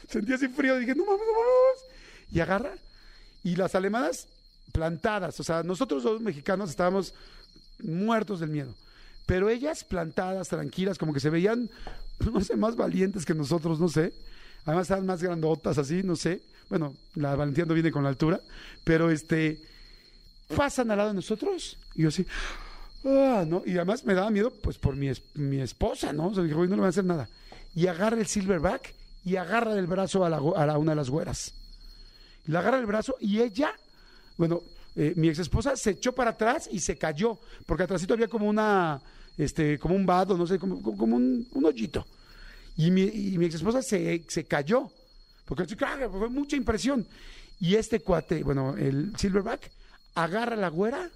sentí 0.10 0.34
así 0.34 0.48
frío, 0.50 0.78
dije, 0.78 0.96
no 0.96 1.06
mames, 1.06 1.22
no 1.26 1.34
mames. 1.34 2.32
Y 2.32 2.40
agarra. 2.40 2.74
Y 3.44 3.56
las 3.56 3.76
alemanas 3.76 4.28
plantadas, 4.72 5.40
o 5.40 5.44
sea, 5.44 5.64
nosotros 5.64 6.04
los 6.04 6.22
mexicanos 6.22 6.72
estábamos 6.72 7.14
muertos 7.80 8.40
del 8.40 8.50
miedo 8.50 8.74
pero 9.26 9.50
ellas 9.50 9.84
plantadas, 9.84 10.50
tranquilas, 10.50 10.98
como 10.98 11.14
que 11.14 11.20
se 11.20 11.30
veían, 11.30 11.70
no 12.20 12.42
sé, 12.42 12.56
más 12.56 12.76
valientes 12.76 13.26
que 13.26 13.34
nosotros, 13.34 13.80
no 13.80 13.88
sé. 13.88 14.14
Además 14.66 14.84
estaban 14.84 15.06
más 15.06 15.22
grandotas 15.22 15.78
así, 15.78 16.04
no 16.04 16.16
sé. 16.16 16.42
Bueno, 16.70 16.96
la 17.16 17.36
valentía 17.36 17.66
no 17.66 17.74
viene 17.74 17.92
con 17.92 18.04
la 18.04 18.10
altura, 18.10 18.40
pero 18.84 19.12
este, 19.12 19.62
pasan 20.56 20.92
al 20.92 20.98
lado 20.98 21.10
de 21.10 21.16
nosotros 21.16 21.78
y 21.96 22.04
yo 22.04 22.08
así, 22.08 22.26
ah, 23.06 23.44
¿no? 23.48 23.62
Y 23.66 23.76
además 23.76 24.06
me 24.06 24.14
daba 24.14 24.30
miedo, 24.30 24.52
pues, 24.52 24.78
por 24.78 24.96
mi, 24.96 25.12
mi 25.36 25.60
esposa, 25.60 26.14
¿no? 26.14 26.28
O 26.28 26.34
sea, 26.34 26.44
dije, 26.44 26.56
no 26.56 26.66
le 26.66 26.76
voy 26.76 26.86
a 26.86 26.90
hacer 26.90 27.06
nada. 27.06 27.28
Y 27.76 27.88
agarra 27.88 28.18
el 28.18 28.28
silverback 28.28 28.94
y 29.26 29.36
agarra 29.36 29.74
del 29.74 29.88
brazo 29.88 30.26
a, 30.26 30.30
la, 30.30 30.38
a 30.38 30.78
una 30.78 30.92
de 30.92 30.96
las 30.96 31.10
güeras. 31.10 31.54
La 32.46 32.60
agarra 32.60 32.80
el 32.80 32.86
brazo 32.86 33.16
y 33.20 33.42
ella, 33.42 33.74
bueno, 34.38 34.62
eh, 34.96 35.14
mi 35.16 35.28
ex 35.28 35.40
esposa 35.40 35.76
se 35.76 35.92
echó 35.92 36.14
para 36.14 36.32
atrás 36.32 36.70
y 36.72 36.80
se 36.80 36.98
cayó, 36.98 37.40
porque 37.66 37.84
atrásito 37.84 38.14
había 38.14 38.28
como 38.28 38.48
una, 38.48 39.02
este, 39.38 39.80
como 39.80 39.96
un 39.96 40.06
vado, 40.06 40.38
no 40.38 40.46
sé, 40.46 40.60
como, 40.60 40.82
como 40.82 41.16
un, 41.16 41.48
hoyito. 41.64 42.06
Y 42.78 42.92
mi, 42.92 43.04
y 43.04 43.38
mi 43.38 43.46
ex 43.46 43.56
esposa 43.56 43.82
se, 43.82 44.24
se 44.28 44.46
cayó, 44.46 44.92
porque 45.46 45.66
fue 45.66 46.30
mucha 46.30 46.56
impresión. 46.56 47.08
Y 47.60 47.76
este 47.76 48.02
cuate, 48.02 48.44
bueno, 48.44 48.76
el 48.78 49.14
silverback, 49.18 49.72
agarra 50.16 50.56
la 50.56 50.70
güera, 50.70 51.10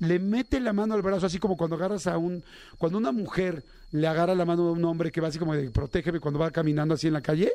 le 0.00 0.18
mete 0.18 0.60
la 0.60 0.72
mano 0.72 0.94
al 0.94 1.02
brazo, 1.02 1.26
así 1.26 1.38
como 1.38 1.56
cuando 1.56 1.76
agarras 1.76 2.06
a 2.06 2.18
un, 2.18 2.44
cuando 2.78 2.98
una 2.98 3.12
mujer 3.12 3.64
le 3.92 4.06
agarra 4.06 4.34
la 4.34 4.44
mano 4.44 4.68
a 4.68 4.72
un 4.72 4.84
hombre 4.84 5.12
que 5.12 5.20
va 5.20 5.28
así 5.28 5.38
como 5.38 5.54
de 5.54 5.70
protégeme 5.70 6.20
cuando 6.20 6.40
va 6.40 6.50
caminando 6.50 6.94
así 6.94 7.06
en 7.06 7.12
la 7.12 7.20
calle, 7.20 7.52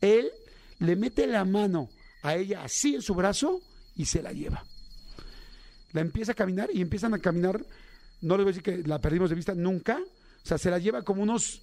él 0.00 0.30
le 0.78 0.96
mete 0.96 1.26
la 1.26 1.44
mano 1.44 1.90
a 2.22 2.34
ella 2.34 2.64
así 2.64 2.94
en 2.94 3.02
su 3.02 3.14
brazo 3.14 3.60
y 3.96 4.06
se 4.06 4.22
la 4.22 4.32
lleva 4.32 4.64
la 5.94 6.00
empieza 6.00 6.32
a 6.32 6.34
caminar 6.34 6.68
y 6.74 6.82
empiezan 6.82 7.14
a 7.14 7.20
caminar, 7.20 7.64
no 8.20 8.36
les 8.36 8.44
voy 8.44 8.52
a 8.52 8.54
decir 8.56 8.62
que 8.62 8.86
la 8.86 9.00
perdimos 9.00 9.30
de 9.30 9.36
vista 9.36 9.54
nunca, 9.54 9.98
o 9.98 10.46
sea, 10.46 10.58
se 10.58 10.70
la 10.70 10.78
lleva 10.78 11.02
como 11.02 11.22
unos 11.22 11.62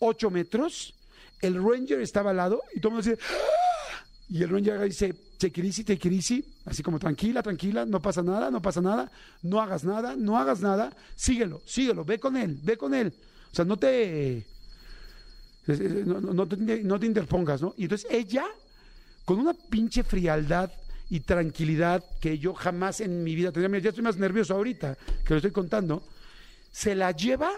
ocho 0.00 0.28
metros, 0.28 0.92
el 1.40 1.54
ranger 1.54 2.00
estaba 2.00 2.30
al 2.30 2.36
lado 2.36 2.62
y 2.74 2.80
todo 2.80 2.90
el 2.90 2.94
mundo 2.96 3.10
dice, 3.10 3.22
¡Ah! 3.22 4.04
y 4.28 4.42
el 4.42 4.50
ranger 4.50 4.82
dice, 4.82 5.14
take 5.38 5.60
it 5.60 5.66
easy, 5.66 5.84
take 5.84 6.08
it 6.08 6.14
easy, 6.14 6.44
así 6.64 6.82
como 6.82 6.98
tranquila, 6.98 7.42
tranquila, 7.44 7.86
no 7.86 8.02
pasa 8.02 8.22
nada, 8.22 8.50
no 8.50 8.60
pasa 8.60 8.80
nada, 8.80 9.10
no 9.40 9.60
hagas 9.60 9.84
nada, 9.84 10.16
no 10.16 10.36
hagas 10.36 10.60
nada, 10.60 10.94
síguelo, 11.14 11.62
síguelo, 11.64 12.04
ve 12.04 12.18
con 12.18 12.36
él, 12.36 12.58
ve 12.60 12.76
con 12.76 12.92
él, 12.92 13.14
o 13.50 13.54
sea, 13.54 13.64
no 13.64 13.78
te... 13.78 14.44
No, 15.66 16.20
no, 16.20 16.46
te, 16.46 16.56
no 16.84 17.00
te 17.00 17.06
interpongas, 17.06 17.60
¿no? 17.60 17.74
Y 17.76 17.84
entonces 17.84 18.06
ella, 18.08 18.44
con 19.24 19.40
una 19.40 19.52
pinche 19.52 20.04
frialdad 20.04 20.70
y 21.08 21.20
tranquilidad 21.20 22.04
que 22.20 22.38
yo 22.38 22.54
jamás 22.54 23.00
en 23.00 23.22
mi 23.22 23.34
vida 23.34 23.52
tendría. 23.52 23.80
ya 23.80 23.90
estoy 23.90 24.04
más 24.04 24.16
nervioso 24.16 24.54
ahorita 24.54 24.96
que 25.24 25.34
lo 25.34 25.36
estoy 25.36 25.52
contando. 25.52 26.02
Se 26.70 26.94
la 26.94 27.12
lleva 27.12 27.50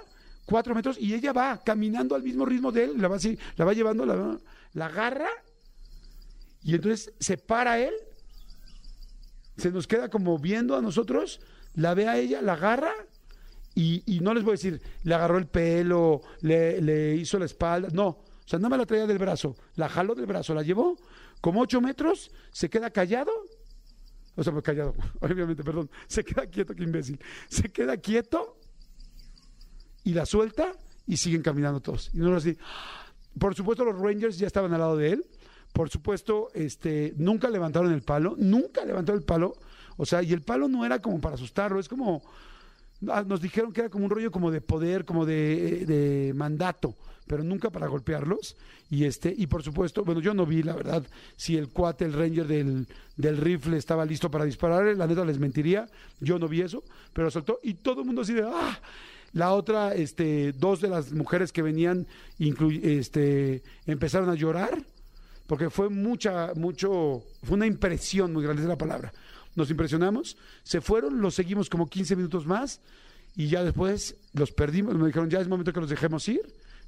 cuatro 0.48 0.74
metros 0.74 0.96
y 0.98 1.12
ella 1.12 1.32
va 1.32 1.62
caminando 1.62 2.14
al 2.14 2.22
mismo 2.22 2.46
ritmo 2.46 2.72
de 2.72 2.84
él, 2.84 3.00
la 3.00 3.08
va 3.08 3.16
así, 3.16 3.38
la 3.56 3.66
va 3.66 3.74
llevando, 3.74 4.06
la, 4.06 4.86
agarra 4.86 5.28
y 6.62 6.74
entonces 6.74 7.12
se 7.20 7.36
para 7.36 7.78
él, 7.78 7.92
se 9.58 9.70
nos 9.70 9.86
queda 9.86 10.08
como 10.08 10.38
viendo 10.38 10.74
a 10.74 10.80
nosotros, 10.80 11.40
la 11.74 11.92
ve 11.92 12.08
a 12.08 12.16
ella, 12.16 12.40
la 12.40 12.54
agarra 12.54 12.92
y, 13.74 14.20
no 14.22 14.34
les 14.34 14.42
voy 14.42 14.52
a 14.52 14.56
decir, 14.56 14.80
le 15.04 15.14
agarró 15.14 15.38
el 15.38 15.46
pelo, 15.46 16.22
le, 16.40 17.14
hizo 17.14 17.38
la 17.38 17.44
espalda, 17.44 17.88
no, 17.92 18.24
sea, 18.48 18.58
nada 18.58 18.70
más 18.70 18.78
la 18.78 18.86
traía 18.86 19.06
del 19.06 19.18
brazo, 19.18 19.54
la 19.76 19.88
jaló 19.88 20.14
del 20.14 20.26
brazo, 20.26 20.54
la 20.54 20.62
llevó 20.62 20.96
como 21.40 21.60
ocho 21.60 21.80
metros, 21.80 22.30
se 22.50 22.68
queda 22.68 22.90
callado. 22.90 23.30
O 24.36 24.42
sea, 24.42 24.52
pues 24.52 24.64
callado, 24.64 24.94
obviamente, 25.20 25.62
perdón. 25.62 25.90
Se 26.06 26.24
queda 26.24 26.46
quieto, 26.46 26.74
qué 26.74 26.84
imbécil. 26.84 27.20
Se 27.48 27.70
queda 27.70 27.96
quieto 27.96 28.56
y 30.04 30.14
la 30.14 30.24
suelta 30.24 30.72
y 31.06 31.16
siguen 31.16 31.42
caminando 31.42 31.80
todos. 31.80 32.10
Y 32.14 32.18
no 32.18 32.34
así. 32.34 32.56
Por 33.38 33.54
supuesto, 33.54 33.84
los 33.84 33.98
Rangers 33.98 34.38
ya 34.38 34.46
estaban 34.46 34.72
al 34.72 34.80
lado 34.80 34.96
de 34.96 35.10
él. 35.10 35.26
Por 35.72 35.90
supuesto, 35.90 36.48
este, 36.54 37.12
nunca 37.16 37.50
levantaron 37.50 37.92
el 37.92 38.02
palo, 38.02 38.34
nunca 38.38 38.84
levantaron 38.84 39.20
el 39.20 39.26
palo. 39.26 39.54
O 39.96 40.06
sea, 40.06 40.22
y 40.22 40.32
el 40.32 40.42
palo 40.42 40.68
no 40.68 40.86
era 40.86 41.00
como 41.00 41.20
para 41.20 41.34
asustarlo, 41.34 41.80
es 41.80 41.88
como, 41.88 42.22
Nos 43.00 43.40
dijeron 43.40 43.72
que 43.72 43.80
era 43.80 43.90
como 43.90 44.04
un 44.04 44.10
rollo 44.10 44.30
como 44.30 44.50
de 44.50 44.60
poder, 44.60 45.04
como 45.04 45.24
de, 45.24 45.86
de 45.86 46.32
mandato, 46.34 46.96
pero 47.26 47.44
nunca 47.44 47.70
para 47.70 47.86
golpearlos. 47.86 48.56
Y 48.90 49.04
este, 49.04 49.32
y 49.36 49.46
por 49.46 49.62
supuesto, 49.62 50.02
bueno, 50.04 50.20
yo 50.20 50.34
no 50.34 50.46
vi, 50.46 50.62
la 50.62 50.74
verdad, 50.74 51.04
si 51.36 51.56
el 51.56 51.68
cuate, 51.68 52.06
el 52.06 52.14
ranger 52.14 52.46
del, 52.46 52.86
del 53.16 53.36
rifle 53.36 53.76
estaba 53.76 54.04
listo 54.04 54.30
para 54.30 54.44
dispararle, 54.44 54.96
la 54.96 55.06
neta 55.06 55.24
les 55.24 55.38
mentiría, 55.38 55.86
yo 56.20 56.38
no 56.38 56.48
vi 56.48 56.62
eso, 56.62 56.82
pero 57.12 57.30
soltó, 57.30 57.60
y 57.62 57.74
todo 57.74 58.00
el 58.00 58.06
mundo 58.06 58.22
así 58.22 58.32
de 58.32 58.44
¡ah! 58.44 58.80
La 59.34 59.52
otra, 59.52 59.94
este, 59.94 60.52
dos 60.52 60.80
de 60.80 60.88
las 60.88 61.12
mujeres 61.12 61.52
que 61.52 61.60
venían, 61.60 62.06
este, 62.38 63.62
empezaron 63.86 64.30
a 64.30 64.34
llorar, 64.34 64.82
porque 65.46 65.68
fue 65.68 65.90
mucha, 65.90 66.52
mucho, 66.54 67.22
fue 67.42 67.56
una 67.56 67.66
impresión 67.66 68.32
muy 68.32 68.42
grande, 68.42 68.62
es 68.62 68.68
la 68.68 68.78
palabra. 68.78 69.12
Nos 69.58 69.70
impresionamos, 69.70 70.36
se 70.62 70.80
fueron, 70.80 71.20
los 71.20 71.34
seguimos 71.34 71.68
como 71.68 71.88
15 71.90 72.14
minutos 72.16 72.46
más 72.46 72.80
y 73.36 73.48
ya 73.48 73.64
después 73.64 74.14
los 74.32 74.52
perdimos, 74.52 74.94
me 74.94 75.06
dijeron 75.08 75.28
ya 75.28 75.40
es 75.40 75.48
momento 75.48 75.72
que 75.72 75.80
los 75.80 75.90
dejemos 75.90 76.26
ir, 76.28 76.40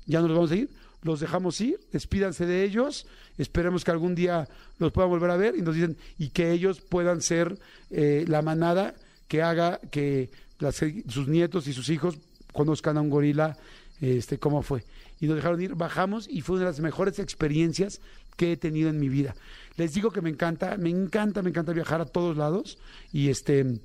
ya 0.06 0.20
no 0.20 0.28
los 0.28 0.36
vamos 0.36 0.50
a 0.52 0.56
ir, 0.56 0.70
los 1.02 1.18
dejamos 1.18 1.60
ir, 1.60 1.80
despídanse 1.92 2.46
de 2.46 2.62
ellos, 2.62 3.06
esperemos 3.38 3.84
que 3.84 3.90
algún 3.90 4.14
día 4.14 4.48
los 4.78 4.92
puedan 4.92 5.10
volver 5.10 5.30
a 5.30 5.36
ver 5.36 5.56
y 5.56 5.62
nos 5.62 5.74
dicen 5.74 5.96
y 6.18 6.28
que 6.28 6.52
ellos 6.52 6.80
puedan 6.80 7.20
ser 7.22 7.58
eh, 7.90 8.24
la 8.28 8.40
manada 8.42 8.94
que 9.26 9.42
haga 9.42 9.80
que 9.90 10.30
las- 10.60 10.76
sus 11.08 11.26
nietos 11.26 11.66
y 11.66 11.72
sus 11.72 11.88
hijos 11.88 12.18
conozcan 12.52 12.96
a 12.98 13.00
un 13.00 13.10
gorila 13.10 13.56
este, 14.00 14.38
cómo 14.38 14.62
fue. 14.62 14.84
Y 15.20 15.26
nos 15.26 15.36
dejaron 15.36 15.60
ir, 15.60 15.74
bajamos 15.74 16.28
y 16.28 16.40
fue 16.40 16.56
una 16.56 16.66
de 16.66 16.70
las 16.70 16.80
mejores 16.80 17.18
experiencias 17.18 18.00
que 18.36 18.52
he 18.52 18.56
tenido 18.56 18.88
en 18.88 18.98
mi 18.98 19.08
vida. 19.08 19.34
Les 19.76 19.94
digo 19.94 20.10
que 20.10 20.20
me 20.20 20.30
encanta, 20.30 20.76
me 20.76 20.90
encanta, 20.90 21.42
me 21.42 21.50
encanta 21.50 21.72
viajar 21.72 22.00
a 22.00 22.06
todos 22.06 22.36
lados 22.36 22.78
y 23.12 23.28
este 23.28 23.80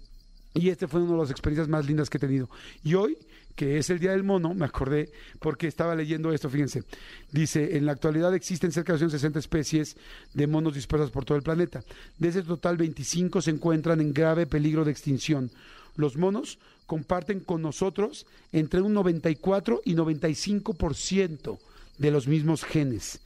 y 0.56 0.69
este 0.69 0.88
fue 0.88 1.02
una 1.02 1.12
de 1.12 1.17
las 1.19 1.32
experiencias 1.32 1.67
más 1.67 1.86
lindas 1.86 2.10
que 2.10 2.17
he 2.17 2.19
tenido. 2.19 2.50
Y 2.82 2.93
hoy, 2.93 3.17
que 3.56 3.78
es 3.78 3.89
el 3.89 4.00
Día 4.00 4.12
del 4.12 4.24
Mono, 4.24 4.54
me 4.54 4.65
acordé 4.65 5.12
porque 5.39 5.67
estaba 5.67 5.95
leyendo 5.95 6.32
esto, 6.32 6.50
fíjense. 6.50 6.84
Dice, 7.30 7.76
en 7.78 7.86
la 7.86 7.91
actualidad 7.91 8.34
existen 8.34 8.71
cerca 8.71 8.93
de 8.93 9.00
160 9.00 9.38
especies 9.38 9.98
de 10.34 10.48
monos 10.48 10.74
dispersas 10.74 11.12
por 11.12 11.26
todo 11.26 11.38
el 11.38 11.43
planeta. 11.43 11.84
De 12.17 12.30
ese 12.30 12.41
total, 12.41 12.78
25 12.78 13.41
se 13.41 13.52
encuentran 13.52 14.00
en 14.00 14.13
grave 14.13 14.48
peligro 14.48 14.86
de 14.86 14.91
extinción. 14.91 15.52
Los 15.98 16.15
monos 16.15 16.58
comparten 16.86 17.41
con 17.41 17.62
nosotros 17.62 18.26
entre 18.54 18.82
un 18.82 18.93
94 18.93 19.82
y 19.84 19.95
95% 19.95 21.60
de 21.98 22.12
los 22.12 22.28
mismos 22.28 22.63
genes. 22.63 23.19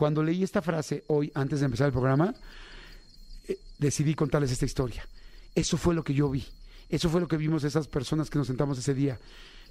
Cuando 0.00 0.22
leí 0.22 0.42
esta 0.42 0.62
frase 0.62 1.04
hoy, 1.08 1.30
antes 1.34 1.60
de 1.60 1.66
empezar 1.66 1.88
el 1.88 1.92
programa, 1.92 2.34
eh, 3.46 3.58
decidí 3.78 4.14
contarles 4.14 4.50
esta 4.50 4.64
historia. 4.64 5.06
Eso 5.54 5.76
fue 5.76 5.94
lo 5.94 6.02
que 6.02 6.14
yo 6.14 6.30
vi. 6.30 6.42
Eso 6.88 7.10
fue 7.10 7.20
lo 7.20 7.28
que 7.28 7.36
vimos 7.36 7.64
esas 7.64 7.86
personas 7.86 8.30
que 8.30 8.38
nos 8.38 8.46
sentamos 8.46 8.78
ese 8.78 8.94
día. 8.94 9.18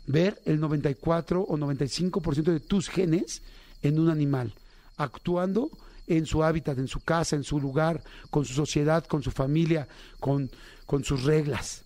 Ver 0.05 0.39
el 0.45 0.59
94 0.59 1.41
o 1.41 1.57
95% 1.57 2.43
de 2.43 2.59
tus 2.59 2.89
genes 2.89 3.41
en 3.81 3.97
un 3.97 4.11
animal, 4.11 4.53
actuando 4.97 5.71
en 6.05 6.27
su 6.27 6.43
hábitat, 6.43 6.77
en 6.77 6.87
su 6.87 6.99
casa, 6.99 7.35
en 7.35 7.43
su 7.43 7.59
lugar, 7.59 8.03
con 8.29 8.45
su 8.45 8.53
sociedad, 8.53 9.03
con 9.07 9.23
su 9.23 9.31
familia, 9.31 9.87
con, 10.19 10.51
con 10.85 11.03
sus 11.03 11.23
reglas. 11.23 11.85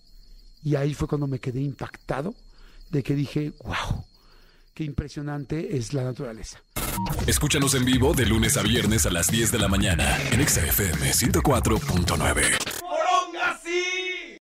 Y 0.62 0.74
ahí 0.74 0.92
fue 0.92 1.08
cuando 1.08 1.26
me 1.26 1.38
quedé 1.38 1.62
impactado 1.62 2.34
de 2.90 3.02
que 3.02 3.14
dije, 3.14 3.54
wow, 3.64 4.04
qué 4.74 4.84
impresionante 4.84 5.76
es 5.76 5.94
la 5.94 6.04
naturaleza. 6.04 6.58
Escúchanos 7.26 7.74
en 7.74 7.84
vivo 7.84 8.12
de 8.14 8.26
lunes 8.26 8.56
a 8.56 8.62
viernes 8.62 9.06
a 9.06 9.10
las 9.10 9.28
10 9.28 9.52
de 9.52 9.58
la 9.58 9.68
mañana 9.68 10.18
en 10.30 10.40
Exa 10.40 10.64
FM 10.66 11.10
104.9. 11.10 12.63